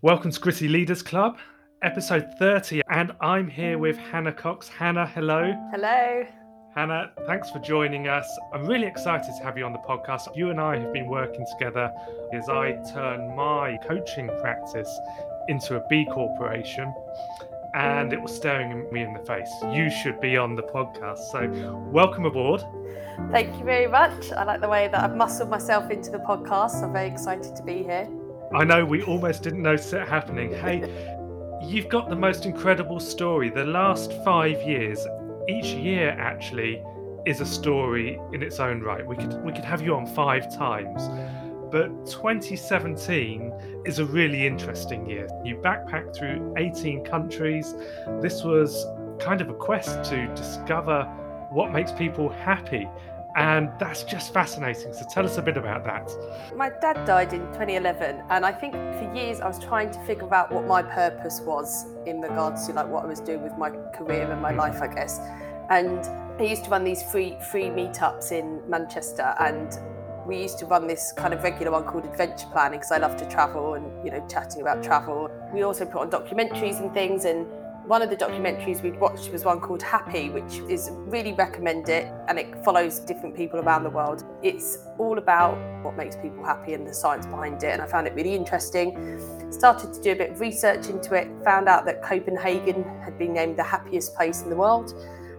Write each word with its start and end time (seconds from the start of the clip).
Welcome 0.00 0.30
to 0.30 0.38
Gritty 0.38 0.68
Leaders 0.68 1.02
Club, 1.02 1.38
episode 1.82 2.32
30, 2.38 2.82
and 2.88 3.10
I'm 3.20 3.48
here 3.48 3.78
with 3.78 3.96
Hannah 3.96 4.32
Cox. 4.32 4.68
Hannah, 4.68 5.08
hello. 5.08 5.52
Hello. 5.72 6.24
Hannah, 6.72 7.10
thanks 7.26 7.50
for 7.50 7.58
joining 7.58 8.06
us. 8.06 8.24
I'm 8.54 8.64
really 8.64 8.86
excited 8.86 9.34
to 9.36 9.42
have 9.42 9.58
you 9.58 9.64
on 9.64 9.72
the 9.72 9.80
podcast. 9.80 10.36
You 10.36 10.50
and 10.50 10.60
I 10.60 10.78
have 10.78 10.92
been 10.92 11.08
working 11.08 11.44
together 11.50 11.92
as 12.32 12.48
I 12.48 12.80
turn 12.94 13.34
my 13.34 13.76
coaching 13.88 14.28
practice 14.40 14.88
into 15.48 15.74
a 15.74 15.86
B 15.88 16.06
corporation, 16.12 16.94
and 17.74 18.12
it 18.12 18.22
was 18.22 18.32
staring 18.32 18.88
me 18.92 19.02
in 19.02 19.12
the 19.14 19.24
face. 19.24 19.50
You 19.72 19.90
should 19.90 20.20
be 20.20 20.36
on 20.36 20.54
the 20.54 20.62
podcast. 20.62 21.18
So, 21.32 21.48
welcome 21.90 22.24
aboard. 22.24 22.62
Thank 23.32 23.58
you 23.58 23.64
very 23.64 23.88
much. 23.88 24.30
I 24.30 24.44
like 24.44 24.60
the 24.60 24.68
way 24.68 24.86
that 24.92 25.02
I've 25.02 25.16
muscled 25.16 25.50
myself 25.50 25.90
into 25.90 26.12
the 26.12 26.18
podcast. 26.18 26.84
I'm 26.84 26.92
very 26.92 27.08
excited 27.08 27.56
to 27.56 27.62
be 27.64 27.82
here. 27.82 28.08
I 28.54 28.64
know 28.64 28.84
we 28.84 29.02
almost 29.02 29.42
didn't 29.42 29.62
notice 29.62 29.92
it 29.92 30.08
happening. 30.08 30.52
Hey, 30.52 30.82
you've 31.62 31.88
got 31.88 32.08
the 32.08 32.16
most 32.16 32.46
incredible 32.46 32.98
story. 32.98 33.50
The 33.50 33.64
last 33.64 34.12
five 34.24 34.62
years, 34.66 35.06
each 35.48 35.66
year 35.66 36.10
actually 36.18 36.82
is 37.26 37.42
a 37.42 37.46
story 37.46 38.18
in 38.32 38.42
its 38.42 38.58
own 38.58 38.80
right. 38.80 39.06
We 39.06 39.16
could 39.16 39.44
we 39.44 39.52
could 39.52 39.64
have 39.64 39.82
you 39.82 39.94
on 39.94 40.06
five 40.06 40.54
times. 40.54 41.02
But 41.70 42.06
2017 42.06 43.82
is 43.84 43.98
a 43.98 44.06
really 44.06 44.46
interesting 44.46 45.08
year. 45.08 45.28
You 45.44 45.56
backpacked 45.56 46.16
through 46.16 46.54
18 46.56 47.04
countries. 47.04 47.74
This 48.22 48.42
was 48.42 48.86
kind 49.20 49.42
of 49.42 49.50
a 49.50 49.54
quest 49.54 50.08
to 50.10 50.26
discover 50.34 51.04
what 51.50 51.70
makes 51.70 51.92
people 51.92 52.30
happy. 52.30 52.88
And 53.36 53.70
that's 53.78 54.02
just 54.04 54.32
fascinating. 54.32 54.92
So 54.92 55.04
tell 55.08 55.24
us 55.24 55.38
a 55.38 55.42
bit 55.42 55.56
about 55.56 55.84
that. 55.84 56.10
My 56.56 56.70
dad 56.70 57.04
died 57.04 57.32
in 57.32 57.40
2011, 57.52 58.22
and 58.30 58.44
I 58.44 58.52
think 58.52 58.72
for 58.72 59.12
years 59.14 59.40
I 59.40 59.46
was 59.46 59.58
trying 59.58 59.90
to 59.90 60.00
figure 60.00 60.32
out 60.34 60.50
what 60.50 60.66
my 60.66 60.82
purpose 60.82 61.40
was 61.40 61.86
in 62.06 62.20
regards 62.20 62.66
to 62.66 62.72
like 62.72 62.88
what 62.88 63.04
I 63.04 63.06
was 63.06 63.20
doing 63.20 63.42
with 63.42 63.56
my 63.56 63.70
career 63.94 64.30
and 64.30 64.40
my 64.40 64.52
hmm. 64.52 64.58
life, 64.58 64.80
I 64.82 64.88
guess. 64.88 65.20
And 65.70 66.00
I 66.40 66.44
used 66.44 66.64
to 66.64 66.70
run 66.70 66.84
these 66.84 67.02
free 67.02 67.36
free 67.50 67.66
meetups 67.66 68.32
in 68.32 68.62
Manchester, 68.68 69.34
and 69.38 69.78
we 70.26 70.42
used 70.42 70.58
to 70.58 70.66
run 70.66 70.86
this 70.86 71.12
kind 71.12 71.32
of 71.32 71.42
regular 71.42 71.72
one 71.72 71.84
called 71.84 72.04
adventure 72.04 72.46
planning 72.52 72.78
because 72.78 72.92
I 72.92 72.98
love 72.98 73.16
to 73.16 73.28
travel 73.28 73.74
and 73.74 74.04
you 74.04 74.10
know 74.10 74.24
chatting 74.28 74.62
about 74.62 74.82
travel. 74.82 75.30
We 75.52 75.62
also 75.62 75.84
put 75.84 76.00
on 76.00 76.10
documentaries 76.10 76.80
and 76.80 76.92
things 76.92 77.24
and 77.24 77.46
one 77.88 78.02
of 78.02 78.10
the 78.10 78.16
documentaries 78.16 78.82
we'd 78.82 79.00
watched 79.00 79.32
was 79.32 79.46
one 79.46 79.60
called 79.60 79.82
Happy, 79.82 80.28
which 80.28 80.58
is 80.70 80.90
really 81.06 81.32
recommend 81.32 81.88
it 81.88 82.06
and 82.28 82.38
it 82.38 82.62
follows 82.62 82.98
different 83.00 83.34
people 83.34 83.58
around 83.60 83.82
the 83.82 83.88
world. 83.88 84.24
It's 84.42 84.80
all 84.98 85.16
about 85.16 85.56
what 85.82 85.96
makes 85.96 86.14
people 86.14 86.44
happy 86.44 86.74
and 86.74 86.86
the 86.86 86.92
science 86.92 87.24
behind 87.24 87.62
it, 87.62 87.72
and 87.72 87.80
I 87.80 87.86
found 87.86 88.06
it 88.06 88.12
really 88.12 88.34
interesting. 88.34 89.18
Started 89.50 89.94
to 89.94 90.02
do 90.02 90.12
a 90.12 90.16
bit 90.16 90.32
of 90.32 90.40
research 90.40 90.88
into 90.88 91.14
it, 91.14 91.28
found 91.42 91.66
out 91.66 91.86
that 91.86 92.02
Copenhagen 92.02 92.84
had 93.02 93.16
been 93.16 93.32
named 93.32 93.56
the 93.56 93.62
happiest 93.62 94.14
place 94.14 94.42
in 94.42 94.50
the 94.50 94.56
world, 94.56 94.92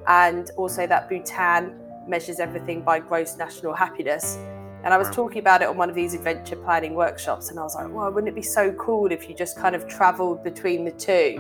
and 0.08 0.50
also 0.58 0.88
that 0.88 1.08
Bhutan 1.08 1.80
measures 2.08 2.40
everything 2.40 2.82
by 2.82 3.00
gross 3.00 3.38
national 3.38 3.76
happiness. 3.76 4.40
And 4.84 4.92
I 4.92 4.98
was 4.98 5.12
talking 5.12 5.38
about 5.38 5.62
it 5.62 5.68
on 5.68 5.78
one 5.78 5.90
of 5.90 5.96
these 5.96 6.16
adventure 6.16 6.56
planning 6.56 6.96
workshops, 6.96 7.52
and 7.52 7.60
I 7.60 7.64
was 7.64 7.76
like, 7.76 7.94
well, 7.94 8.12
wouldn't 8.12 8.30
it 8.30 8.36
be 8.36 8.42
so 8.42 8.72
cool 8.72 9.12
if 9.12 9.30
you 9.30 9.36
just 9.36 9.56
kind 9.56 9.76
of 9.76 9.88
traveled 9.88 10.44
between 10.44 10.84
the 10.84 10.92
two? 10.92 11.40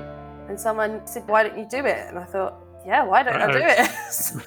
And 0.49 0.59
someone 0.59 1.05
said, 1.05 1.27
"Why 1.27 1.43
don't 1.43 1.57
you 1.57 1.67
do 1.69 1.85
it?" 1.85 2.07
And 2.07 2.17
I 2.17 2.25
thought, 2.25 2.55
"Yeah, 2.85 3.03
why 3.03 3.23
don't. 3.23 3.35
I 3.35 3.51
do 3.51 3.59
it?" 3.61 3.89
so, 4.11 4.39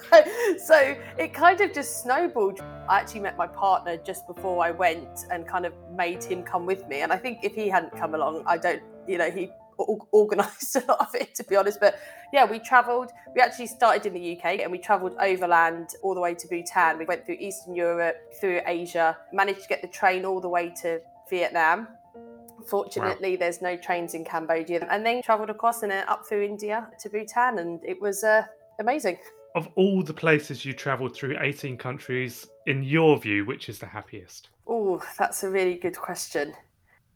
so, 0.57 0.95
it 1.17 1.33
kind 1.33 1.61
of 1.61 1.73
just 1.73 2.03
snowballed. 2.03 2.59
I 2.89 2.99
actually 2.99 3.21
met 3.21 3.37
my 3.37 3.47
partner 3.47 3.97
just 3.97 4.27
before 4.27 4.63
I 4.63 4.71
went 4.71 5.25
and 5.31 5.47
kind 5.47 5.65
of 5.65 5.73
made 5.95 6.23
him 6.23 6.43
come 6.43 6.65
with 6.65 6.87
me. 6.87 7.01
And 7.01 7.11
I 7.11 7.17
think 7.17 7.39
if 7.43 7.55
he 7.55 7.69
hadn't 7.69 7.95
come 7.97 8.13
along, 8.13 8.43
I 8.45 8.57
don't, 8.57 8.83
you 9.07 9.17
know, 9.17 9.31
he 9.31 9.49
organised 9.79 10.75
a 10.75 10.85
lot 10.87 10.99
of 10.99 11.15
it 11.15 11.33
to 11.35 11.43
be 11.45 11.55
honest. 11.55 11.79
But 11.79 11.97
yeah, 12.31 12.45
we 12.45 12.59
travelled. 12.59 13.11
We 13.33 13.41
actually 13.41 13.67
started 13.67 14.05
in 14.05 14.13
the 14.13 14.37
UK 14.37 14.59
and 14.59 14.71
we 14.71 14.77
travelled 14.77 15.15
overland 15.19 15.89
all 16.03 16.13
the 16.13 16.21
way 16.21 16.35
to 16.35 16.47
Bhutan. 16.47 16.99
We 16.99 17.05
went 17.05 17.25
through 17.25 17.37
Eastern 17.39 17.75
Europe, 17.75 18.17
through 18.39 18.61
Asia, 18.65 19.17
managed 19.31 19.61
to 19.61 19.67
get 19.67 19.81
the 19.81 19.87
train 19.87 20.25
all 20.25 20.41
the 20.41 20.49
way 20.49 20.73
to 20.81 20.99
Vietnam 21.29 21.87
Fortunately, 22.65 23.31
wow. 23.31 23.37
there's 23.39 23.61
no 23.61 23.75
trains 23.77 24.13
in 24.13 24.23
Cambodia, 24.25 24.87
and 24.89 25.05
then 25.05 25.21
travelled 25.21 25.49
across 25.49 25.83
and 25.83 25.91
up 25.91 26.25
through 26.25 26.43
India 26.43 26.87
to 26.99 27.09
Bhutan, 27.09 27.59
and 27.59 27.79
it 27.83 28.01
was 28.01 28.23
uh, 28.23 28.43
amazing. 28.79 29.17
Of 29.55 29.67
all 29.75 30.01
the 30.01 30.13
places 30.13 30.65
you 30.65 30.73
travelled 30.73 31.15
through, 31.15 31.37
18 31.39 31.77
countries, 31.77 32.47
in 32.65 32.83
your 32.83 33.19
view, 33.19 33.45
which 33.45 33.69
is 33.69 33.79
the 33.79 33.85
happiest? 33.85 34.49
Oh, 34.67 35.03
that's 35.17 35.43
a 35.43 35.49
really 35.49 35.75
good 35.75 35.97
question. 35.97 36.53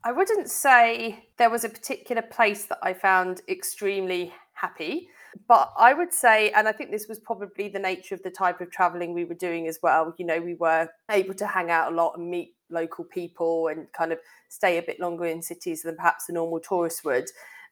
I 0.03 0.11
wouldn't 0.11 0.49
say 0.49 1.27
there 1.37 1.49
was 1.49 1.63
a 1.63 1.69
particular 1.69 2.21
place 2.21 2.65
that 2.65 2.79
I 2.81 2.93
found 2.93 3.41
extremely 3.49 4.33
happy, 4.53 5.09
but 5.47 5.73
I 5.77 5.93
would 5.93 6.13
say, 6.13 6.51
and 6.51 6.67
I 6.67 6.71
think 6.71 6.91
this 6.91 7.07
was 7.07 7.19
probably 7.19 7.67
the 7.69 7.79
nature 7.79 8.15
of 8.15 8.23
the 8.23 8.29
type 8.29 8.61
of 8.61 8.71
traveling 8.71 9.13
we 9.13 9.25
were 9.25 9.35
doing 9.35 9.67
as 9.67 9.79
well. 9.81 10.13
You 10.17 10.25
know, 10.25 10.39
we 10.39 10.55
were 10.55 10.89
able 11.11 11.33
to 11.35 11.47
hang 11.47 11.71
out 11.71 11.91
a 11.91 11.95
lot 11.95 12.17
and 12.17 12.29
meet 12.29 12.55
local 12.69 13.05
people 13.05 13.67
and 13.67 13.91
kind 13.93 14.11
of 14.11 14.19
stay 14.49 14.77
a 14.77 14.83
bit 14.83 14.99
longer 14.99 15.25
in 15.25 15.41
cities 15.41 15.83
than 15.83 15.95
perhaps 15.95 16.25
the 16.25 16.33
normal 16.33 16.59
tourist 16.59 17.03
would. 17.05 17.25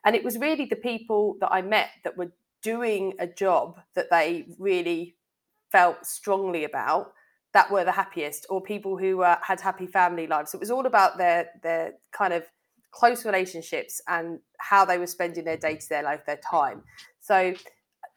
And 0.05 0.15
it 0.15 0.23
was 0.23 0.37
really 0.37 0.65
the 0.65 0.75
people 0.75 1.37
that 1.41 1.51
I 1.51 1.61
met 1.61 1.89
that 2.03 2.17
were 2.17 2.31
doing 2.61 3.13
a 3.19 3.27
job 3.27 3.79
that 3.95 4.09
they 4.09 4.45
really 4.59 5.15
felt 5.71 6.05
strongly 6.05 6.63
about 6.63 7.13
that 7.53 7.71
were 7.71 7.85
the 7.85 7.91
happiest, 7.91 8.45
or 8.49 8.61
people 8.61 8.97
who 8.97 9.21
had 9.21 9.61
happy 9.61 9.87
family 9.87 10.27
lives. 10.27 10.51
So 10.51 10.57
it 10.57 10.59
was 10.59 10.71
all 10.71 10.85
about 10.85 11.17
their 11.17 11.49
their 11.63 11.93
kind 12.11 12.33
of 12.33 12.43
close 12.91 13.25
relationships 13.25 14.01
and 14.07 14.39
how 14.57 14.85
they 14.85 14.97
were 14.97 15.07
spending 15.07 15.45
their 15.45 15.57
day 15.57 15.75
to 15.75 15.87
day 15.87 16.01
life, 16.03 16.25
their 16.25 16.39
time. 16.49 16.83
So 17.21 17.53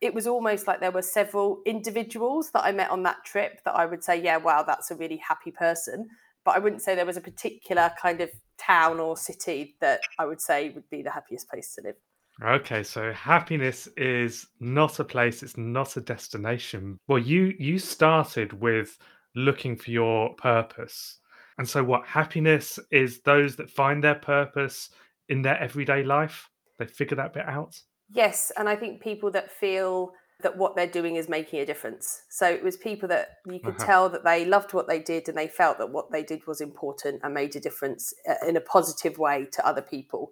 it 0.01 0.15
was 0.15 0.27
almost 0.27 0.67
like 0.67 0.81
there 0.81 0.93
were 0.93 1.03
several 1.03 1.63
individuals 1.67 2.51
that 2.53 2.65
I 2.65 2.73
met 2.73 2.91
on 2.91 3.03
that 3.05 3.25
trip 3.25 3.61
that 3.65 3.75
I 3.75 3.87
would 3.87 4.05
say, 4.05 4.23
yeah, 4.23 4.37
wow, 4.37 4.63
that's 4.63 4.91
a 4.91 4.97
really 4.97 5.17
happy 5.17 5.51
person 5.51 6.09
but 6.49 6.57
I 6.57 6.61
wouldn't 6.61 6.81
say 6.81 6.95
there 6.95 7.05
was 7.05 7.19
a 7.19 7.21
particular 7.21 7.91
kind 8.01 8.23
of 8.23 8.31
town 8.57 9.01
or 9.01 9.19
city 9.19 9.77
that 9.83 10.01
I 10.19 10.25
would 10.25 10.41
say 10.41 10.71
would 10.71 10.89
be 10.89 11.03
the 11.03 11.11
happiest 11.11 11.47
place 11.51 11.75
to 11.75 11.83
live. 11.83 11.97
Okay, 12.43 12.83
so 12.83 13.13
happiness 13.13 13.87
is 13.99 14.47
not 14.59 14.99
a 14.99 15.05
place, 15.05 15.43
it's 15.43 15.59
not 15.59 15.99
a 15.99 16.01
destination. 16.01 16.97
Well, 17.07 17.19
you 17.19 17.55
you 17.59 17.79
started 17.79 18.55
with 18.55 18.97
looking 19.35 19.77
for 19.77 19.91
your 19.91 20.35
purpose. 20.37 21.19
And 21.59 21.69
so 21.69 21.85
what 21.85 22.07
happiness 22.07 22.79
is 22.91 23.21
those 23.21 23.55
that 23.57 23.69
find 23.69 24.03
their 24.03 24.15
purpose 24.15 24.89
in 25.29 25.43
their 25.43 25.59
everyday 25.59 26.03
life. 26.03 26.49
They 26.79 26.87
figure 26.87 27.19
that 27.19 27.35
bit 27.35 27.47
out. 27.47 27.79
Yes, 28.09 28.53
and 28.57 28.71
I 28.71 28.75
think 28.75 29.03
people 29.03 29.31
that 29.33 29.51
feel 29.51 30.13
that 30.41 30.57
what 30.57 30.77
they're 30.77 30.87
doing 30.87 31.17
is 31.17 31.29
making 31.29 31.61
a 31.61 31.67
difference. 31.67 32.23
So 32.29 32.49
it 32.49 32.63
was 32.63 32.77
people 32.77 33.09
that 33.09 33.39
you 33.47 33.59
could 33.59 33.77
uh-huh. 33.77 33.87
tell 33.87 34.09
that 34.11 34.25
they 34.25 34.45
loved 34.45 34.73
what 34.73 34.87
they 34.87 35.01
did 35.01 35.29
and 35.29 35.37
they 35.37 35.49
felt 35.49 35.79
that 35.79 35.91
what 35.91 36.13
they 36.13 36.23
did 36.23 36.47
was 36.47 36.61
important 36.61 37.21
and 37.25 37.35
made 37.35 37.57
a 37.57 37.61
difference 37.61 38.15
uh, 38.29 38.47
in 38.47 38.57
a 38.57 38.61
positive 38.61 39.19
way 39.19 39.47
to 39.53 39.67
other 39.67 39.83
people. 39.83 40.31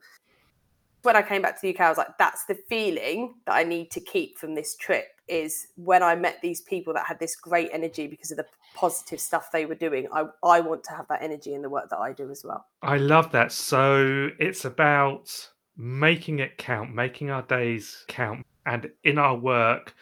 When 1.02 1.16
I 1.16 1.22
came 1.22 1.42
back 1.42 1.56
to 1.56 1.62
the 1.62 1.74
UK, 1.74 1.80
I 1.80 1.88
was 1.88 1.98
like, 1.98 2.18
that's 2.18 2.44
the 2.44 2.54
feeling 2.68 3.34
that 3.46 3.54
I 3.54 3.64
need 3.64 3.90
to 3.92 4.00
keep 4.00 4.38
from 4.38 4.54
this 4.54 4.76
trip 4.76 5.06
is 5.28 5.68
when 5.76 6.04
I 6.04 6.14
met 6.14 6.40
these 6.40 6.60
people 6.60 6.94
that 6.94 7.06
had 7.06 7.18
this 7.18 7.34
great 7.34 7.70
energy 7.72 8.06
because 8.06 8.30
of 8.30 8.36
the 8.36 8.46
positive 8.74 9.20
stuff 9.20 9.50
they 9.52 9.66
were 9.66 9.74
doing. 9.74 10.06
I, 10.12 10.26
I 10.44 10.60
want 10.60 10.84
to 10.84 10.92
have 10.92 11.08
that 11.08 11.22
energy 11.22 11.54
in 11.54 11.62
the 11.62 11.68
work 11.68 11.90
that 11.90 11.98
I 11.98 12.12
do 12.12 12.30
as 12.30 12.44
well. 12.44 12.66
I 12.82 12.98
love 12.98 13.32
that. 13.32 13.50
So 13.50 14.30
it's 14.38 14.64
about 14.64 15.48
making 15.76 16.38
it 16.38 16.58
count, 16.58 16.94
making 16.94 17.30
our 17.30 17.42
days 17.42 18.04
count 18.08 18.46
and 18.66 18.90
in 19.04 19.18
our 19.18 19.36
work 19.36 19.94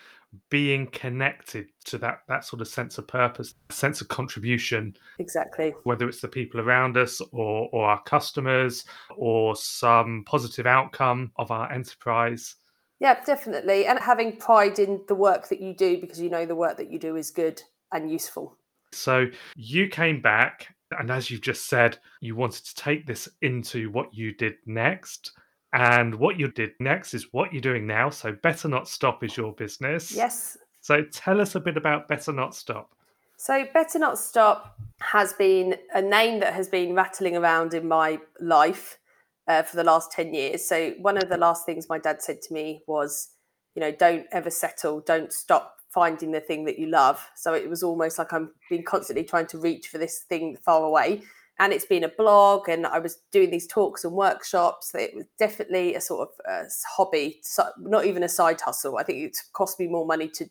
being 0.50 0.86
connected 0.88 1.68
to 1.84 1.98
that 1.98 2.20
that 2.28 2.44
sort 2.44 2.60
of 2.60 2.68
sense 2.68 2.98
of 2.98 3.06
purpose 3.06 3.54
sense 3.70 4.00
of 4.00 4.08
contribution. 4.08 4.96
Exactly. 5.18 5.74
Whether 5.84 6.08
it's 6.08 6.20
the 6.20 6.28
people 6.28 6.60
around 6.60 6.96
us 6.96 7.20
or 7.32 7.68
or 7.72 7.86
our 7.86 8.02
customers 8.02 8.84
or 9.16 9.56
some 9.56 10.24
positive 10.26 10.66
outcome 10.66 11.32
of 11.36 11.50
our 11.50 11.70
enterprise. 11.72 12.56
Yeah 13.00 13.22
definitely. 13.24 13.86
And 13.86 13.98
having 13.98 14.36
pride 14.36 14.78
in 14.78 15.00
the 15.08 15.14
work 15.14 15.48
that 15.48 15.60
you 15.60 15.74
do 15.74 16.00
because 16.00 16.20
you 16.20 16.30
know 16.30 16.46
the 16.46 16.56
work 16.56 16.76
that 16.78 16.90
you 16.90 16.98
do 16.98 17.16
is 17.16 17.30
good 17.30 17.62
and 17.92 18.10
useful. 18.10 18.56
So 18.92 19.26
you 19.56 19.88
came 19.88 20.20
back 20.20 20.74
and 20.98 21.10
as 21.10 21.30
you've 21.30 21.40
just 21.40 21.66
said 21.66 21.98
you 22.20 22.36
wanted 22.36 22.64
to 22.64 22.74
take 22.74 23.06
this 23.06 23.28
into 23.42 23.90
what 23.90 24.14
you 24.14 24.32
did 24.34 24.54
next 24.66 25.32
and 25.74 26.14
what 26.14 26.38
you 26.38 26.48
did 26.48 26.70
next 26.78 27.14
is 27.14 27.32
what 27.32 27.52
you're 27.52 27.60
doing 27.60 27.84
now. 27.84 28.08
So, 28.08 28.32
Better 28.32 28.68
Not 28.68 28.88
Stop 28.88 29.24
is 29.24 29.36
your 29.36 29.52
business. 29.52 30.12
Yes. 30.12 30.56
So, 30.80 31.02
tell 31.02 31.40
us 31.40 31.56
a 31.56 31.60
bit 31.60 31.76
about 31.76 32.06
Better 32.06 32.32
Not 32.32 32.54
Stop. 32.54 32.94
So, 33.36 33.66
Better 33.74 33.98
Not 33.98 34.16
Stop 34.16 34.78
has 35.00 35.32
been 35.32 35.74
a 35.92 36.00
name 36.00 36.38
that 36.40 36.54
has 36.54 36.68
been 36.68 36.94
rattling 36.94 37.36
around 37.36 37.74
in 37.74 37.88
my 37.88 38.20
life 38.40 38.98
uh, 39.48 39.64
for 39.64 39.74
the 39.76 39.82
last 39.82 40.12
10 40.12 40.32
years. 40.32 40.64
So, 40.64 40.92
one 41.00 41.16
of 41.16 41.28
the 41.28 41.36
last 41.36 41.66
things 41.66 41.88
my 41.88 41.98
dad 41.98 42.22
said 42.22 42.40
to 42.42 42.54
me 42.54 42.82
was, 42.86 43.30
you 43.74 43.80
know, 43.80 43.90
don't 43.90 44.26
ever 44.30 44.50
settle, 44.50 45.00
don't 45.00 45.32
stop 45.32 45.78
finding 45.88 46.30
the 46.30 46.40
thing 46.40 46.66
that 46.66 46.78
you 46.78 46.86
love. 46.86 47.28
So, 47.34 47.52
it 47.52 47.68
was 47.68 47.82
almost 47.82 48.16
like 48.16 48.32
I'm 48.32 48.52
being 48.70 48.84
constantly 48.84 49.24
trying 49.24 49.48
to 49.48 49.58
reach 49.58 49.88
for 49.88 49.98
this 49.98 50.20
thing 50.20 50.56
far 50.64 50.84
away 50.84 51.24
and 51.58 51.72
it's 51.72 51.86
been 51.86 52.04
a 52.04 52.08
blog 52.08 52.68
and 52.68 52.86
i 52.86 52.98
was 52.98 53.18
doing 53.32 53.50
these 53.50 53.66
talks 53.66 54.04
and 54.04 54.12
workshops 54.12 54.94
it 54.94 55.14
was 55.14 55.24
definitely 55.38 55.94
a 55.94 56.00
sort 56.00 56.28
of 56.28 56.28
uh, 56.48 56.64
a 56.64 56.68
hobby 56.96 57.40
not 57.78 58.06
even 58.06 58.22
a 58.22 58.28
side 58.28 58.60
hustle. 58.60 58.98
I 58.98 59.02
think 59.02 59.18
it 59.18 59.38
cost 59.52 59.78
me 59.78 59.86
more 59.86 60.06
money 60.06 60.28
to 60.28 60.48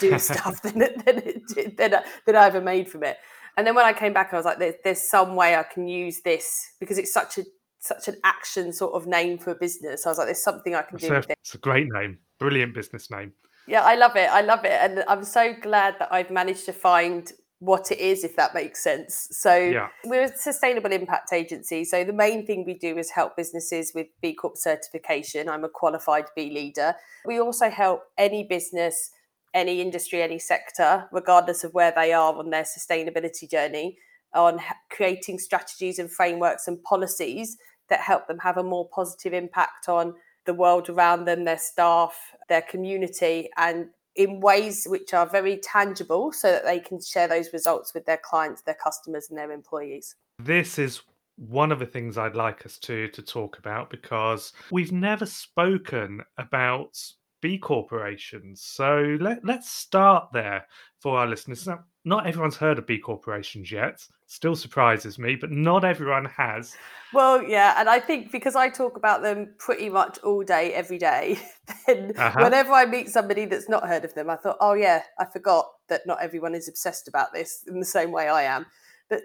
do 0.00 0.18
stuff 0.18 0.62
than, 0.62 0.78
than, 0.78 0.92
it, 1.06 1.76
than, 1.76 1.94
than 2.26 2.36
i 2.36 2.46
ever 2.46 2.60
made 2.60 2.88
from 2.88 3.04
it. 3.04 3.18
And 3.56 3.66
then 3.66 3.74
when 3.74 3.84
i 3.84 3.92
came 3.92 4.12
back 4.12 4.32
i 4.32 4.36
was 4.36 4.44
like 4.44 4.58
there's, 4.58 4.74
there's 4.84 5.02
some 5.02 5.36
way 5.36 5.56
i 5.56 5.62
can 5.62 5.86
use 5.86 6.20
this 6.22 6.72
because 6.80 6.98
it's 6.98 7.12
such 7.12 7.38
a 7.38 7.44
such 7.80 8.06
an 8.06 8.14
action 8.22 8.72
sort 8.72 8.94
of 8.94 9.08
name 9.08 9.38
for 9.38 9.50
a 9.50 9.56
business. 9.56 10.06
I 10.06 10.10
was 10.10 10.18
like 10.18 10.28
there's 10.28 10.42
something 10.42 10.74
i 10.74 10.82
can 10.82 10.98
do 10.98 11.12
it's 11.14 11.26
a, 11.26 11.32
it's 11.32 11.54
a 11.54 11.58
great 11.58 11.88
name 11.92 12.18
brilliant 12.38 12.74
business 12.74 13.10
name. 13.10 13.32
Yeah 13.66 13.82
i 13.82 13.94
love 13.94 14.16
it 14.16 14.28
i 14.30 14.40
love 14.40 14.64
it 14.64 14.72
and 14.72 15.04
i'm 15.08 15.24
so 15.24 15.54
glad 15.60 15.96
that 15.98 16.12
i've 16.12 16.30
managed 16.30 16.64
to 16.66 16.72
find 16.72 17.32
what 17.62 17.92
it 17.92 18.00
is, 18.00 18.24
if 18.24 18.34
that 18.34 18.54
makes 18.54 18.82
sense. 18.82 19.28
So 19.30 19.54
yeah. 19.54 19.86
we're 20.04 20.24
a 20.24 20.36
sustainable 20.36 20.90
impact 20.90 21.32
agency. 21.32 21.84
So 21.84 22.02
the 22.02 22.12
main 22.12 22.44
thing 22.44 22.64
we 22.66 22.74
do 22.74 22.98
is 22.98 23.10
help 23.10 23.36
businesses 23.36 23.92
with 23.94 24.08
B 24.20 24.34
Corp 24.34 24.56
certification. 24.56 25.48
I'm 25.48 25.62
a 25.62 25.68
qualified 25.68 26.24
B 26.34 26.50
leader. 26.50 26.96
We 27.24 27.38
also 27.38 27.70
help 27.70 28.02
any 28.18 28.42
business, 28.42 29.12
any 29.54 29.80
industry, 29.80 30.22
any 30.22 30.40
sector, 30.40 31.06
regardless 31.12 31.62
of 31.62 31.72
where 31.72 31.92
they 31.94 32.12
are 32.12 32.34
on 32.34 32.50
their 32.50 32.64
sustainability 32.64 33.48
journey, 33.48 33.96
on 34.34 34.58
creating 34.90 35.38
strategies 35.38 36.00
and 36.00 36.10
frameworks 36.10 36.66
and 36.66 36.82
policies 36.82 37.58
that 37.90 38.00
help 38.00 38.26
them 38.26 38.38
have 38.40 38.56
a 38.56 38.64
more 38.64 38.88
positive 38.92 39.32
impact 39.32 39.88
on 39.88 40.14
the 40.46 40.54
world 40.54 40.90
around 40.90 41.26
them, 41.26 41.44
their 41.44 41.58
staff, 41.58 42.18
their 42.48 42.62
community, 42.62 43.48
and 43.56 43.86
in 44.16 44.40
ways 44.40 44.86
which 44.86 45.14
are 45.14 45.26
very 45.26 45.56
tangible 45.58 46.32
so 46.32 46.50
that 46.50 46.64
they 46.64 46.78
can 46.80 47.00
share 47.00 47.28
those 47.28 47.52
results 47.52 47.94
with 47.94 48.04
their 48.04 48.20
clients, 48.22 48.62
their 48.62 48.76
customers, 48.82 49.28
and 49.30 49.38
their 49.38 49.52
employees. 49.52 50.14
This 50.38 50.78
is 50.78 51.02
one 51.36 51.72
of 51.72 51.78
the 51.78 51.86
things 51.86 52.18
I'd 52.18 52.34
like 52.34 52.66
us 52.66 52.78
to 52.78 53.08
to 53.08 53.22
talk 53.22 53.58
about 53.58 53.90
because 53.90 54.52
we've 54.70 54.92
never 54.92 55.26
spoken 55.26 56.22
about 56.36 56.98
B 57.40 57.58
corporations. 57.58 58.62
So 58.62 59.16
let, 59.20 59.44
let's 59.44 59.70
start 59.70 60.28
there 60.32 60.66
for 61.00 61.18
our 61.18 61.26
listeners. 61.26 61.66
Now, 61.66 61.84
not 62.04 62.26
everyone's 62.26 62.56
heard 62.56 62.78
of 62.78 62.86
B 62.86 62.98
corporations 62.98 63.70
yet. 63.70 64.06
Still 64.26 64.56
surprises 64.56 65.18
me, 65.18 65.36
but 65.36 65.50
not 65.50 65.84
everyone 65.84 66.24
has. 66.24 66.74
Well, 67.12 67.42
yeah, 67.42 67.74
and 67.78 67.88
I 67.88 68.00
think 68.00 68.32
because 68.32 68.56
I 68.56 68.70
talk 68.70 68.96
about 68.96 69.22
them 69.22 69.54
pretty 69.58 69.90
much 69.90 70.18
all 70.20 70.42
day, 70.42 70.72
every 70.72 70.98
day, 70.98 71.38
then 71.86 72.12
uh-huh. 72.16 72.40
whenever 72.42 72.72
I 72.72 72.86
meet 72.86 73.10
somebody 73.10 73.44
that's 73.44 73.68
not 73.68 73.86
heard 73.86 74.04
of 74.04 74.14
them, 74.14 74.30
I 74.30 74.36
thought, 74.36 74.56
oh 74.60 74.72
yeah, 74.72 75.02
I 75.18 75.26
forgot 75.26 75.66
that 75.88 76.06
not 76.06 76.22
everyone 76.22 76.54
is 76.54 76.68
obsessed 76.68 77.08
about 77.08 77.32
this 77.32 77.64
in 77.68 77.78
the 77.78 77.86
same 77.86 78.10
way 78.10 78.28
I 78.28 78.42
am. 78.44 78.66
But 79.08 79.22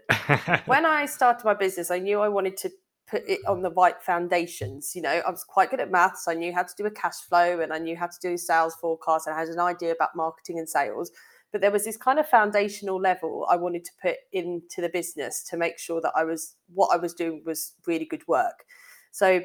when 0.65 0.85
I 0.85 1.05
started 1.05 1.45
my 1.45 1.53
business, 1.53 1.89
I 1.89 1.99
knew 1.99 2.19
I 2.19 2.27
wanted 2.27 2.57
to 2.57 2.71
put 3.09 3.23
it 3.27 3.39
on 3.47 3.61
the 3.61 3.71
right 3.71 3.95
foundations. 4.01 4.93
You 4.93 5.01
know, 5.01 5.21
I 5.25 5.29
was 5.31 5.43
quite 5.43 5.71
good 5.71 5.79
at 5.79 5.89
maths. 5.89 6.27
I 6.27 6.33
knew 6.33 6.53
how 6.53 6.63
to 6.63 6.73
do 6.77 6.85
a 6.85 6.91
cash 6.91 7.15
flow 7.29 7.61
and 7.61 7.71
I 7.71 7.79
knew 7.79 7.95
how 7.95 8.07
to 8.07 8.17
do 8.21 8.37
sales 8.37 8.75
forecast. 8.75 9.27
And 9.27 9.35
I 9.35 9.39
had 9.39 9.47
an 9.47 9.59
idea 9.59 9.93
about 9.93 10.15
marketing 10.15 10.59
and 10.59 10.67
sales. 10.67 11.11
But 11.51 11.61
there 11.61 11.71
was 11.71 11.85
this 11.85 11.97
kind 11.97 12.19
of 12.19 12.27
foundational 12.27 12.99
level 12.99 13.47
I 13.49 13.55
wanted 13.55 13.85
to 13.85 13.91
put 14.01 14.15
into 14.33 14.81
the 14.81 14.89
business 14.89 15.43
to 15.49 15.57
make 15.57 15.79
sure 15.79 16.01
that 16.01 16.11
I 16.15 16.23
was 16.23 16.55
what 16.73 16.93
I 16.93 16.97
was 16.97 17.13
doing 17.13 17.41
was 17.45 17.73
really 17.85 18.05
good 18.05 18.27
work. 18.27 18.65
So 19.11 19.41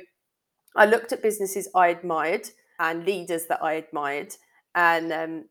I 0.76 0.86
looked 0.86 1.12
at 1.12 1.22
businesses 1.22 1.68
I 1.74 1.88
admired 1.88 2.48
and 2.80 3.04
leaders 3.04 3.46
that 3.46 3.62
I 3.62 3.74
admired. 3.74 4.34
And 4.74 5.12
um, 5.12 5.44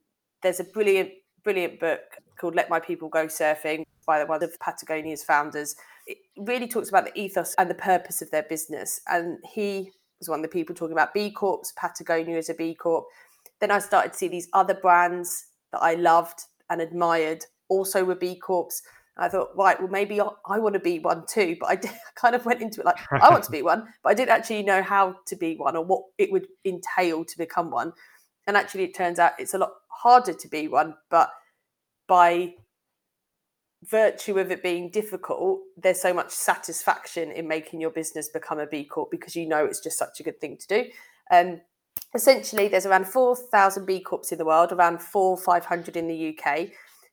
there's 0.44 0.60
a 0.60 0.66
brilliant, 0.66 1.12
brilliant 1.44 1.80
book 1.80 2.02
called 2.38 2.56
Let 2.56 2.70
My 2.70 2.80
People 2.80 3.08
Go 3.08 3.28
Surfing 3.28 3.86
by 4.06 4.24
one 4.24 4.44
of 4.44 4.60
Patagonia's 4.60 5.24
founders 5.24 5.76
it 6.08 6.18
really 6.38 6.68
talks 6.68 6.90
about 6.90 7.06
the 7.06 7.20
ethos 7.20 7.56
and 7.58 7.70
the 7.70 7.76
purpose 7.76 8.22
of 8.22 8.32
their 8.32 8.44
business. 8.44 9.02
And 9.08 9.38
he 9.54 9.92
was 10.20 10.30
one 10.30 10.40
of 10.40 10.44
the 10.44 10.50
people 10.50 10.76
talking 10.76 10.94
about 10.94 11.14
B 11.14 11.32
Corps, 11.32 11.62
Patagonia 11.76 12.38
is 12.38 12.50
a 12.50 12.54
B 12.54 12.76
Corp. 12.76 13.06
Then 13.60 13.72
I 13.72 13.80
started 13.80 14.14
to 14.14 14.18
see 14.18 14.28
these 14.28 14.48
other 14.54 14.74
brands 14.74 15.46
that 15.72 15.82
I 15.82 15.96
loved 15.96 16.42
and 16.70 16.82
admired 16.82 17.46
also 17.70 18.04
were 18.04 18.16
B 18.16 18.36
Corps. 18.36 18.82
I 19.18 19.28
thought, 19.30 19.50
right, 19.56 19.80
well, 19.80 19.90
maybe 19.90 20.20
I 20.20 20.60
want 20.60 20.74
to 20.74 20.80
be 20.80 21.00
one 21.00 21.26
too. 21.28 21.58
But 21.60 21.70
I 21.70 21.76
did, 21.78 21.92
kind 22.16 22.36
of 22.36 22.46
went 22.46 22.62
into 22.62 22.82
it 22.82 22.86
like, 22.86 22.98
I 23.12 23.30
want 23.30 23.44
to 23.46 23.52
be 23.52 23.62
one, 23.62 23.88
but 24.04 24.10
I 24.10 24.14
didn't 24.14 24.32
actually 24.32 24.64
know 24.64 24.82
how 24.82 25.16
to 25.28 25.36
be 25.36 25.56
one 25.56 25.76
or 25.76 25.84
what 25.84 26.04
it 26.18 26.32
would 26.32 26.48
entail 26.66 27.26
to 27.26 27.38
become 27.38 27.72
one. 27.72 27.94
And 28.48 28.58
actually, 28.58 28.84
it 28.84 28.96
turns 28.96 29.20
out 29.20 29.34
it's 29.38 29.54
a 29.54 29.58
lot 29.58 29.72
harder 29.90 30.34
to 30.34 30.48
be 30.48 30.68
one. 30.68 30.96
But 31.10 31.32
by 32.08 32.56
virtue 33.84 34.40
of 34.40 34.52
it 34.52 34.64
being 34.64 34.90
difficult, 34.90 35.62
there's 35.78 36.02
so 36.02 36.14
much 36.14 36.32
satisfaction 36.32 37.32
in 37.32 37.48
making 37.48 37.82
your 37.82 37.92
business 37.92 38.30
become 38.30 38.60
a 38.60 38.68
B 38.68 38.84
Corp 38.84 39.12
because 39.12 39.36
you 39.36 39.48
know 39.48 39.66
it's 39.66 39.80
just 39.80 39.98
such 39.98 40.20
a 40.20 40.24
good 40.24 40.40
thing 40.42 40.58
to 40.58 40.68
do. 40.68 40.86
Um, 41.32 41.62
essentially, 42.14 42.68
there's 42.68 42.86
around 42.86 43.08
4,000 43.08 43.86
B 43.86 44.00
Corps 44.00 44.32
in 44.32 44.38
the 44.38 44.46
world, 44.46 44.72
around 44.72 45.02
four, 45.02 45.38
500 45.38 45.96
in 45.96 46.08
the 46.08 46.38
UK. 46.38 46.70